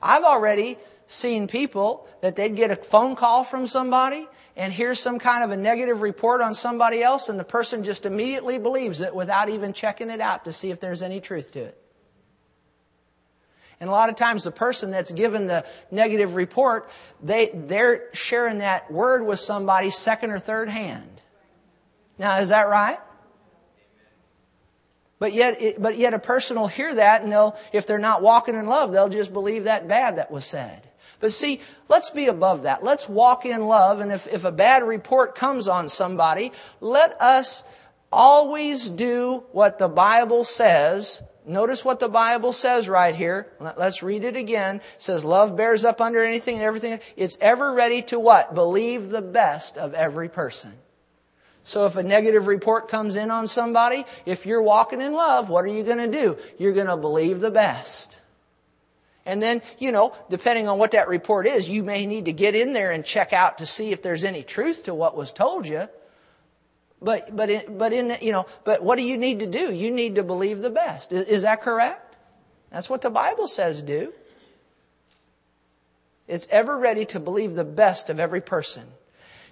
I've 0.00 0.24
already 0.24 0.78
seen 1.06 1.46
people 1.46 2.08
that 2.22 2.36
they'd 2.36 2.56
get 2.56 2.70
a 2.70 2.76
phone 2.76 3.14
call 3.16 3.44
from 3.44 3.66
somebody 3.66 4.26
and 4.56 4.72
hear 4.72 4.94
some 4.94 5.18
kind 5.18 5.44
of 5.44 5.50
a 5.50 5.56
negative 5.56 6.00
report 6.00 6.40
on 6.40 6.54
somebody 6.54 7.02
else 7.02 7.28
and 7.28 7.38
the 7.38 7.44
person 7.44 7.84
just 7.84 8.06
immediately 8.06 8.58
believes 8.58 9.00
it 9.00 9.14
without 9.14 9.48
even 9.48 9.72
checking 9.72 10.10
it 10.10 10.20
out 10.20 10.44
to 10.44 10.52
see 10.52 10.70
if 10.70 10.80
there's 10.80 11.02
any 11.02 11.20
truth 11.20 11.52
to 11.52 11.60
it. 11.60 11.81
And 13.82 13.88
a 13.88 13.92
lot 13.92 14.10
of 14.10 14.14
times 14.14 14.44
the 14.44 14.52
person 14.52 14.92
that's 14.92 15.10
given 15.10 15.48
the 15.48 15.64
negative 15.90 16.36
report, 16.36 16.88
they, 17.20 17.50
they're 17.52 18.10
sharing 18.12 18.58
that 18.58 18.92
word 18.92 19.26
with 19.26 19.40
somebody 19.40 19.90
second 19.90 20.30
or 20.30 20.38
third 20.38 20.68
hand. 20.68 21.20
Now, 22.16 22.38
is 22.38 22.50
that 22.50 22.68
right? 22.68 23.00
But 25.18 25.32
yet, 25.32 25.82
but 25.82 25.98
yet 25.98 26.14
a 26.14 26.20
person 26.20 26.56
will 26.60 26.68
hear 26.68 26.94
that 26.94 27.24
and 27.24 27.32
they'll, 27.32 27.56
if 27.72 27.88
they're 27.88 27.98
not 27.98 28.22
walking 28.22 28.54
in 28.54 28.66
love, 28.66 28.92
they'll 28.92 29.08
just 29.08 29.32
believe 29.32 29.64
that 29.64 29.88
bad 29.88 30.18
that 30.18 30.30
was 30.30 30.44
said. 30.44 30.88
But 31.18 31.32
see, 31.32 31.60
let's 31.88 32.10
be 32.10 32.28
above 32.28 32.62
that. 32.62 32.84
Let's 32.84 33.08
walk 33.08 33.44
in 33.46 33.66
love. 33.66 33.98
And 33.98 34.12
if, 34.12 34.28
if 34.28 34.44
a 34.44 34.52
bad 34.52 34.84
report 34.84 35.34
comes 35.34 35.66
on 35.66 35.88
somebody, 35.88 36.52
let 36.80 37.20
us 37.20 37.64
always 38.12 38.88
do 38.88 39.42
what 39.50 39.80
the 39.80 39.88
Bible 39.88 40.44
says. 40.44 41.20
Notice 41.44 41.84
what 41.84 41.98
the 41.98 42.08
Bible 42.08 42.52
says 42.52 42.88
right 42.88 43.14
here. 43.14 43.48
Let's 43.58 44.02
read 44.02 44.24
it 44.24 44.36
again. 44.36 44.76
It 44.76 44.82
says, 44.98 45.24
love 45.24 45.56
bears 45.56 45.84
up 45.84 46.00
under 46.00 46.22
anything 46.22 46.56
and 46.56 46.64
everything. 46.64 47.00
It's 47.16 47.36
ever 47.40 47.72
ready 47.72 48.02
to 48.02 48.20
what? 48.20 48.54
Believe 48.54 49.08
the 49.08 49.22
best 49.22 49.76
of 49.76 49.94
every 49.94 50.28
person. 50.28 50.72
So 51.64 51.86
if 51.86 51.96
a 51.96 52.02
negative 52.02 52.46
report 52.46 52.88
comes 52.88 53.16
in 53.16 53.30
on 53.30 53.46
somebody, 53.46 54.04
if 54.26 54.46
you're 54.46 54.62
walking 54.62 55.00
in 55.00 55.12
love, 55.12 55.48
what 55.48 55.64
are 55.64 55.68
you 55.68 55.82
going 55.84 56.10
to 56.10 56.18
do? 56.18 56.36
You're 56.58 56.72
going 56.72 56.86
to 56.88 56.96
believe 56.96 57.40
the 57.40 57.50
best. 57.50 58.18
And 59.24 59.40
then, 59.40 59.62
you 59.78 59.92
know, 59.92 60.14
depending 60.30 60.68
on 60.68 60.78
what 60.78 60.92
that 60.92 61.08
report 61.08 61.46
is, 61.46 61.68
you 61.68 61.84
may 61.84 62.06
need 62.06 62.24
to 62.24 62.32
get 62.32 62.56
in 62.56 62.72
there 62.72 62.90
and 62.90 63.04
check 63.04 63.32
out 63.32 63.58
to 63.58 63.66
see 63.66 63.92
if 63.92 64.02
there's 64.02 64.24
any 64.24 64.42
truth 64.42 64.84
to 64.84 64.94
what 64.94 65.16
was 65.16 65.32
told 65.32 65.66
you. 65.66 65.88
But, 67.02 67.34
but, 67.34 67.50
in, 67.50 67.78
but 67.78 67.92
in, 67.92 68.16
you 68.20 68.32
know, 68.32 68.46
but 68.64 68.82
what 68.82 68.96
do 68.96 69.02
you 69.02 69.16
need 69.16 69.40
to 69.40 69.46
do? 69.46 69.72
You 69.72 69.90
need 69.90 70.14
to 70.14 70.22
believe 70.22 70.60
the 70.60 70.70
best. 70.70 71.12
Is, 71.12 71.26
is 71.26 71.42
that 71.42 71.62
correct? 71.62 72.16
That's 72.70 72.88
what 72.88 73.02
the 73.02 73.10
Bible 73.10 73.48
says 73.48 73.82
do. 73.82 74.12
It's 76.28 76.46
ever 76.50 76.78
ready 76.78 77.04
to 77.06 77.20
believe 77.20 77.54
the 77.54 77.64
best 77.64 78.08
of 78.08 78.20
every 78.20 78.40
person. 78.40 78.84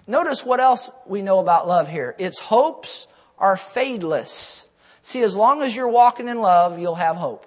Notice 0.07 0.45
what 0.45 0.59
else 0.59 0.91
we 1.05 1.21
know 1.21 1.39
about 1.39 1.67
love 1.67 1.87
here. 1.87 2.15
Its 2.17 2.39
hopes 2.39 3.07
are 3.37 3.55
fadeless. 3.55 4.65
See, 5.01 5.21
as 5.21 5.35
long 5.35 5.61
as 5.61 5.75
you're 5.75 5.89
walking 5.89 6.27
in 6.27 6.39
love, 6.39 6.79
you'll 6.79 6.95
have 6.95 7.17
hope. 7.17 7.45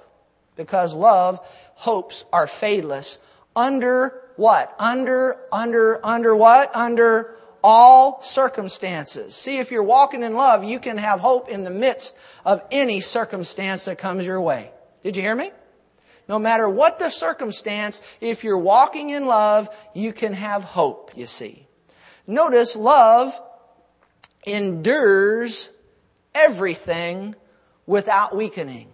Because 0.57 0.95
love, 0.95 1.40
hopes 1.75 2.25
are 2.33 2.47
fadeless. 2.47 3.19
Under 3.57 4.21
what? 4.37 4.75
Under, 4.79 5.38
under, 5.51 6.05
under 6.05 6.37
what? 6.37 6.75
Under 6.77 7.34
all 7.64 8.20
circumstances. 8.20 9.35
See, 9.35 9.57
if 9.57 9.72
you're 9.72 9.83
walking 9.83 10.22
in 10.22 10.35
love, 10.35 10.64
you 10.64 10.79
can 10.79 10.98
have 10.98 11.18
hope 11.18 11.48
in 11.48 11.64
the 11.64 11.70
midst 11.70 12.14
of 12.44 12.62
any 12.70 13.00
circumstance 13.00 13.87
that 13.87 13.96
comes 13.96 14.27
your 14.27 14.40
way. 14.42 14.70
Did 15.03 15.16
you 15.16 15.22
hear 15.22 15.35
me? 15.35 15.50
No 16.29 16.38
matter 16.38 16.68
what 16.68 16.98
the 16.98 17.09
circumstance, 17.09 18.03
if 18.20 18.44
you're 18.44 18.59
walking 18.59 19.11
in 19.11 19.24
love, 19.24 19.74
you 19.94 20.12
can 20.12 20.35
have 20.35 20.62
hope, 20.62 21.12
you 21.16 21.27
see. 21.27 21.66
Notice 22.27 22.77
love 22.77 23.38
endures 24.46 25.70
everything 26.35 27.35
without 27.87 28.37
weakening. 28.37 28.88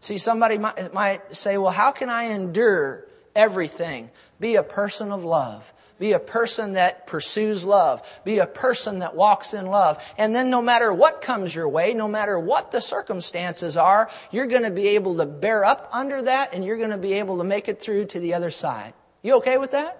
See, 0.00 0.18
somebody 0.18 0.58
might, 0.58 0.94
might 0.94 1.36
say, 1.36 1.58
well, 1.58 1.72
how 1.72 1.90
can 1.90 2.08
I 2.08 2.24
endure 2.24 3.04
everything? 3.34 4.10
Be 4.38 4.54
a 4.54 4.62
person 4.62 5.10
of 5.10 5.24
love. 5.24 5.72
Be 5.98 6.12
a 6.12 6.18
person 6.18 6.72
that 6.72 7.06
pursues 7.06 7.64
love. 7.64 8.20
Be 8.24 8.38
a 8.38 8.46
person 8.46 9.00
that 9.00 9.14
walks 9.14 9.54
in 9.54 9.66
love. 9.66 10.02
And 10.18 10.34
then 10.34 10.50
no 10.50 10.60
matter 10.60 10.92
what 10.92 11.22
comes 11.22 11.54
your 11.54 11.68
way, 11.68 11.94
no 11.94 12.08
matter 12.08 12.38
what 12.38 12.72
the 12.72 12.80
circumstances 12.80 13.76
are, 13.76 14.10
you're 14.30 14.46
going 14.46 14.64
to 14.64 14.70
be 14.70 14.88
able 14.88 15.18
to 15.18 15.26
bear 15.26 15.64
up 15.64 15.88
under 15.92 16.22
that 16.22 16.54
and 16.54 16.64
you're 16.64 16.78
going 16.78 16.90
to 16.90 16.98
be 16.98 17.14
able 17.14 17.38
to 17.38 17.44
make 17.44 17.68
it 17.68 17.80
through 17.80 18.06
to 18.06 18.20
the 18.20 18.34
other 18.34 18.50
side. 18.50 18.94
You 19.22 19.36
okay 19.36 19.58
with 19.58 19.72
that? 19.72 19.98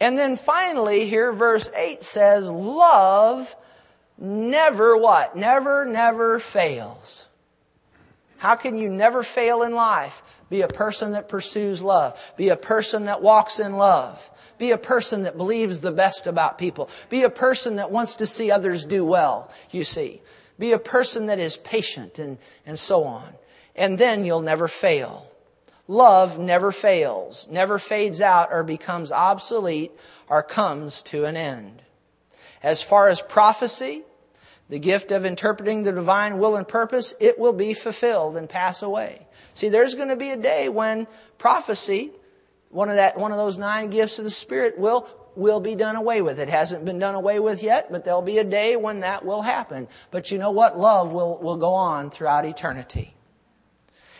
And 0.00 0.18
then 0.18 0.36
finally, 0.36 1.06
here 1.06 1.32
verse 1.32 1.70
8 1.76 2.02
says, 2.02 2.48
love 2.48 3.54
never 4.16 4.96
what? 4.96 5.36
Never, 5.36 5.84
never 5.84 6.38
fails. 6.38 7.26
How 8.38 8.54
can 8.54 8.78
you 8.78 8.88
never 8.88 9.22
fail 9.22 9.62
in 9.62 9.74
life? 9.74 10.22
Be 10.48 10.62
a 10.62 10.68
person 10.68 11.12
that 11.12 11.28
pursues 11.28 11.82
love. 11.82 12.32
Be 12.38 12.48
a 12.48 12.56
person 12.56 13.04
that 13.04 13.20
walks 13.20 13.60
in 13.60 13.76
love. 13.76 14.29
Be 14.60 14.72
a 14.72 14.78
person 14.78 15.22
that 15.22 15.38
believes 15.38 15.80
the 15.80 15.90
best 15.90 16.26
about 16.26 16.58
people. 16.58 16.90
Be 17.08 17.22
a 17.22 17.30
person 17.30 17.76
that 17.76 17.90
wants 17.90 18.16
to 18.16 18.26
see 18.26 18.50
others 18.50 18.84
do 18.84 19.06
well, 19.06 19.50
you 19.70 19.84
see. 19.84 20.20
Be 20.58 20.72
a 20.72 20.78
person 20.78 21.26
that 21.26 21.38
is 21.38 21.56
patient 21.56 22.18
and, 22.18 22.36
and 22.66 22.78
so 22.78 23.04
on. 23.04 23.32
And 23.74 23.96
then 23.96 24.26
you'll 24.26 24.42
never 24.42 24.68
fail. 24.68 25.26
Love 25.88 26.38
never 26.38 26.72
fails, 26.72 27.48
never 27.50 27.78
fades 27.78 28.20
out 28.20 28.52
or 28.52 28.62
becomes 28.62 29.10
obsolete 29.10 29.92
or 30.28 30.42
comes 30.42 31.00
to 31.04 31.24
an 31.24 31.38
end. 31.38 31.80
As 32.62 32.82
far 32.82 33.08
as 33.08 33.22
prophecy, 33.22 34.02
the 34.68 34.78
gift 34.78 35.10
of 35.10 35.24
interpreting 35.24 35.84
the 35.84 35.92
divine 35.92 36.38
will 36.38 36.56
and 36.56 36.68
purpose, 36.68 37.14
it 37.18 37.38
will 37.38 37.54
be 37.54 37.72
fulfilled 37.72 38.36
and 38.36 38.46
pass 38.46 38.82
away. 38.82 39.26
See, 39.54 39.70
there's 39.70 39.94
going 39.94 40.08
to 40.08 40.16
be 40.16 40.32
a 40.32 40.36
day 40.36 40.68
when 40.68 41.06
prophecy, 41.38 42.12
one 42.70 42.88
of 42.88 42.96
that, 42.96 43.18
one 43.18 43.32
of 43.32 43.38
those 43.38 43.58
nine 43.58 43.90
gifts 43.90 44.18
of 44.18 44.24
the 44.24 44.30
Spirit 44.30 44.78
will, 44.78 45.08
will 45.36 45.60
be 45.60 45.74
done 45.74 45.96
away 45.96 46.22
with. 46.22 46.38
It 46.38 46.48
hasn't 46.48 46.84
been 46.84 46.98
done 46.98 47.14
away 47.14 47.38
with 47.40 47.62
yet, 47.62 47.90
but 47.90 48.04
there'll 48.04 48.22
be 48.22 48.38
a 48.38 48.44
day 48.44 48.76
when 48.76 49.00
that 49.00 49.24
will 49.24 49.42
happen. 49.42 49.88
But 50.10 50.30
you 50.30 50.38
know 50.38 50.50
what? 50.50 50.78
Love 50.78 51.12
will, 51.12 51.38
will 51.38 51.56
go 51.56 51.74
on 51.74 52.10
throughout 52.10 52.44
eternity. 52.44 53.14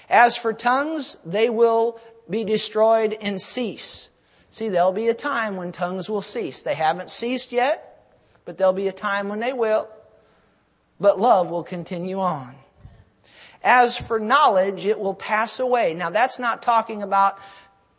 As 0.08 0.36
for 0.36 0.52
tongues, 0.52 1.16
they 1.24 1.48
will 1.48 2.00
be 2.28 2.44
destroyed 2.44 3.16
and 3.20 3.40
cease. 3.40 4.08
See, 4.50 4.68
there'll 4.68 4.92
be 4.92 5.08
a 5.08 5.14
time 5.14 5.56
when 5.56 5.70
tongues 5.70 6.10
will 6.10 6.22
cease. 6.22 6.62
They 6.62 6.74
haven't 6.74 7.10
ceased 7.10 7.52
yet, 7.52 8.04
but 8.44 8.58
there'll 8.58 8.72
be 8.72 8.88
a 8.88 8.92
time 8.92 9.28
when 9.28 9.38
they 9.38 9.52
will. 9.52 9.88
But 10.98 11.20
love 11.20 11.50
will 11.50 11.62
continue 11.62 12.18
on. 12.18 12.56
As 13.62 13.96
for 13.96 14.18
knowledge, 14.18 14.86
it 14.86 14.98
will 14.98 15.14
pass 15.14 15.60
away. 15.60 15.94
Now 15.94 16.10
that's 16.10 16.38
not 16.38 16.62
talking 16.62 17.02
about, 17.02 17.38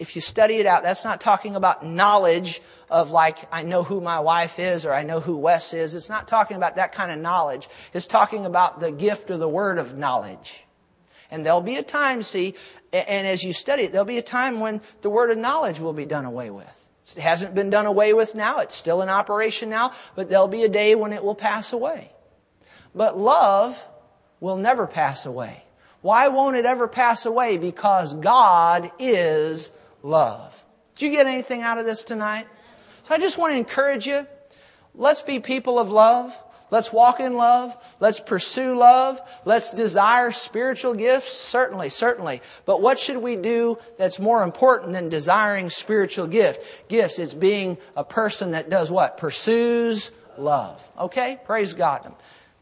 if 0.02 0.16
you 0.16 0.22
study 0.22 0.56
it 0.56 0.66
out, 0.66 0.82
that's 0.82 1.06
not 1.06 1.22
talking 1.22 1.56
about 1.56 1.86
knowledge 1.86 2.60
of 2.90 3.12
like, 3.12 3.38
I 3.54 3.62
know 3.62 3.84
who 3.84 4.02
my 4.02 4.20
wife 4.20 4.58
is 4.58 4.84
or 4.84 4.94
I 4.94 5.04
know 5.04 5.20
who 5.20 5.38
Wes 5.38 5.76
is. 5.76 5.94
It's 5.94 6.10
not 6.10 6.28
talking 6.28 6.58
about 6.58 6.78
that 6.78 6.92
kind 6.92 7.12
of 7.12 7.20
knowledge. 7.20 7.70
It's 7.94 8.08
talking 8.08 8.48
about 8.48 8.80
the 8.80 8.92
gift 8.92 9.30
of 9.30 9.40
the 9.40 9.48
word 9.48 9.78
of 9.78 9.96
knowledge. 9.96 10.64
And 11.30 11.46
there'll 11.46 11.62
be 11.62 11.76
a 11.76 11.84
time, 11.84 12.24
see, 12.24 12.56
and 12.92 13.28
as 13.28 13.44
you 13.44 13.54
study 13.54 13.84
it, 13.84 13.92
there'll 13.92 14.04
be 14.04 14.18
a 14.18 14.24
time 14.24 14.60
when 14.60 14.82
the 15.04 15.12
word 15.12 15.30
of 15.30 15.38
knowledge 15.38 15.80
will 15.80 15.94
be 15.94 16.06
done 16.06 16.26
away 16.26 16.50
with. 16.50 16.78
It 17.16 17.22
hasn't 17.22 17.54
been 17.54 17.70
done 17.70 17.86
away 17.86 18.14
with 18.14 18.34
now. 18.34 18.62
It's 18.62 18.76
still 18.76 19.04
in 19.04 19.10
operation 19.10 19.70
now, 19.70 19.92
but 20.16 20.30
there'll 20.30 20.48
be 20.48 20.64
a 20.64 20.70
day 20.70 20.96
when 20.96 21.14
it 21.14 21.24
will 21.24 21.36
pass 21.36 21.74
away. 21.74 22.12
But 22.96 23.20
love 23.20 23.82
will 24.40 24.58
never 24.58 24.88
pass 24.88 25.28
away. 25.28 25.64
Why 26.02 26.30
won't 26.30 26.56
it 26.56 26.66
ever 26.66 26.88
pass 26.88 27.28
away? 27.28 27.60
Because 27.60 28.16
God 28.16 28.90
is 28.98 29.72
love. 30.04 30.64
Did 30.96 31.06
you 31.06 31.12
get 31.12 31.28
anything 31.28 31.62
out 31.62 31.78
of 31.78 31.86
this 31.86 32.04
tonight? 32.04 32.48
So 33.04 33.16
I 33.16 33.18
just 33.18 33.38
want 33.38 33.54
to 33.54 33.58
encourage 33.58 34.06
you. 34.06 34.28
Let's 34.94 35.22
be 35.22 35.40
people 35.40 35.80
of 35.80 35.92
love. 35.92 36.38
Let's 36.70 36.94
walk 36.94 37.20
in 37.20 37.34
love. 37.34 37.76
Let's 38.00 38.22
pursue 38.22 38.78
love. 38.78 39.20
Let's 39.44 39.72
desire 39.72 40.32
spiritual 40.32 40.94
gifts. 40.94 41.34
Certainly, 41.34 41.90
certainly. 41.90 42.42
But 42.66 42.82
what 42.82 42.98
should 42.98 43.18
we 43.18 43.36
do 43.36 43.78
that's 43.98 44.20
more 44.20 44.42
important 44.42 44.94
than 44.94 45.10
desiring 45.10 45.70
spiritual 45.70 46.28
gift? 46.28 46.88
Gifts. 46.88 47.20
It's 47.20 47.34
being 47.34 47.78
a 47.96 48.06
person 48.06 48.52
that 48.52 48.70
does 48.70 48.90
what? 48.90 49.18
Pursues 49.18 50.12
love. 50.38 50.82
Okay? 50.98 51.40
Praise 51.44 51.74
God. 51.74 52.10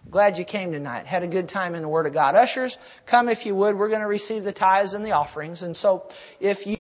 Glad 0.10 0.40
you 0.40 0.46
came 0.46 0.72
tonight. 0.72 1.06
Had 1.06 1.22
a 1.22 1.28
good 1.28 1.48
time 1.48 1.76
in 1.76 1.84
the 1.84 1.88
Word 1.88 2.08
of 2.08 2.14
God. 2.14 2.34
Ushers, 2.34 2.80
come 3.06 3.30
if 3.30 3.46
you 3.46 3.54
would. 3.54 3.76
We're 3.76 3.90
going 3.90 4.02
to 4.02 4.08
receive 4.08 4.44
the 4.44 4.52
tithes 4.52 4.96
and 4.96 5.06
the 5.06 5.12
offerings. 5.12 5.62
And 5.62 5.78
so 5.78 6.08
if 6.40 6.66
you 6.66 6.68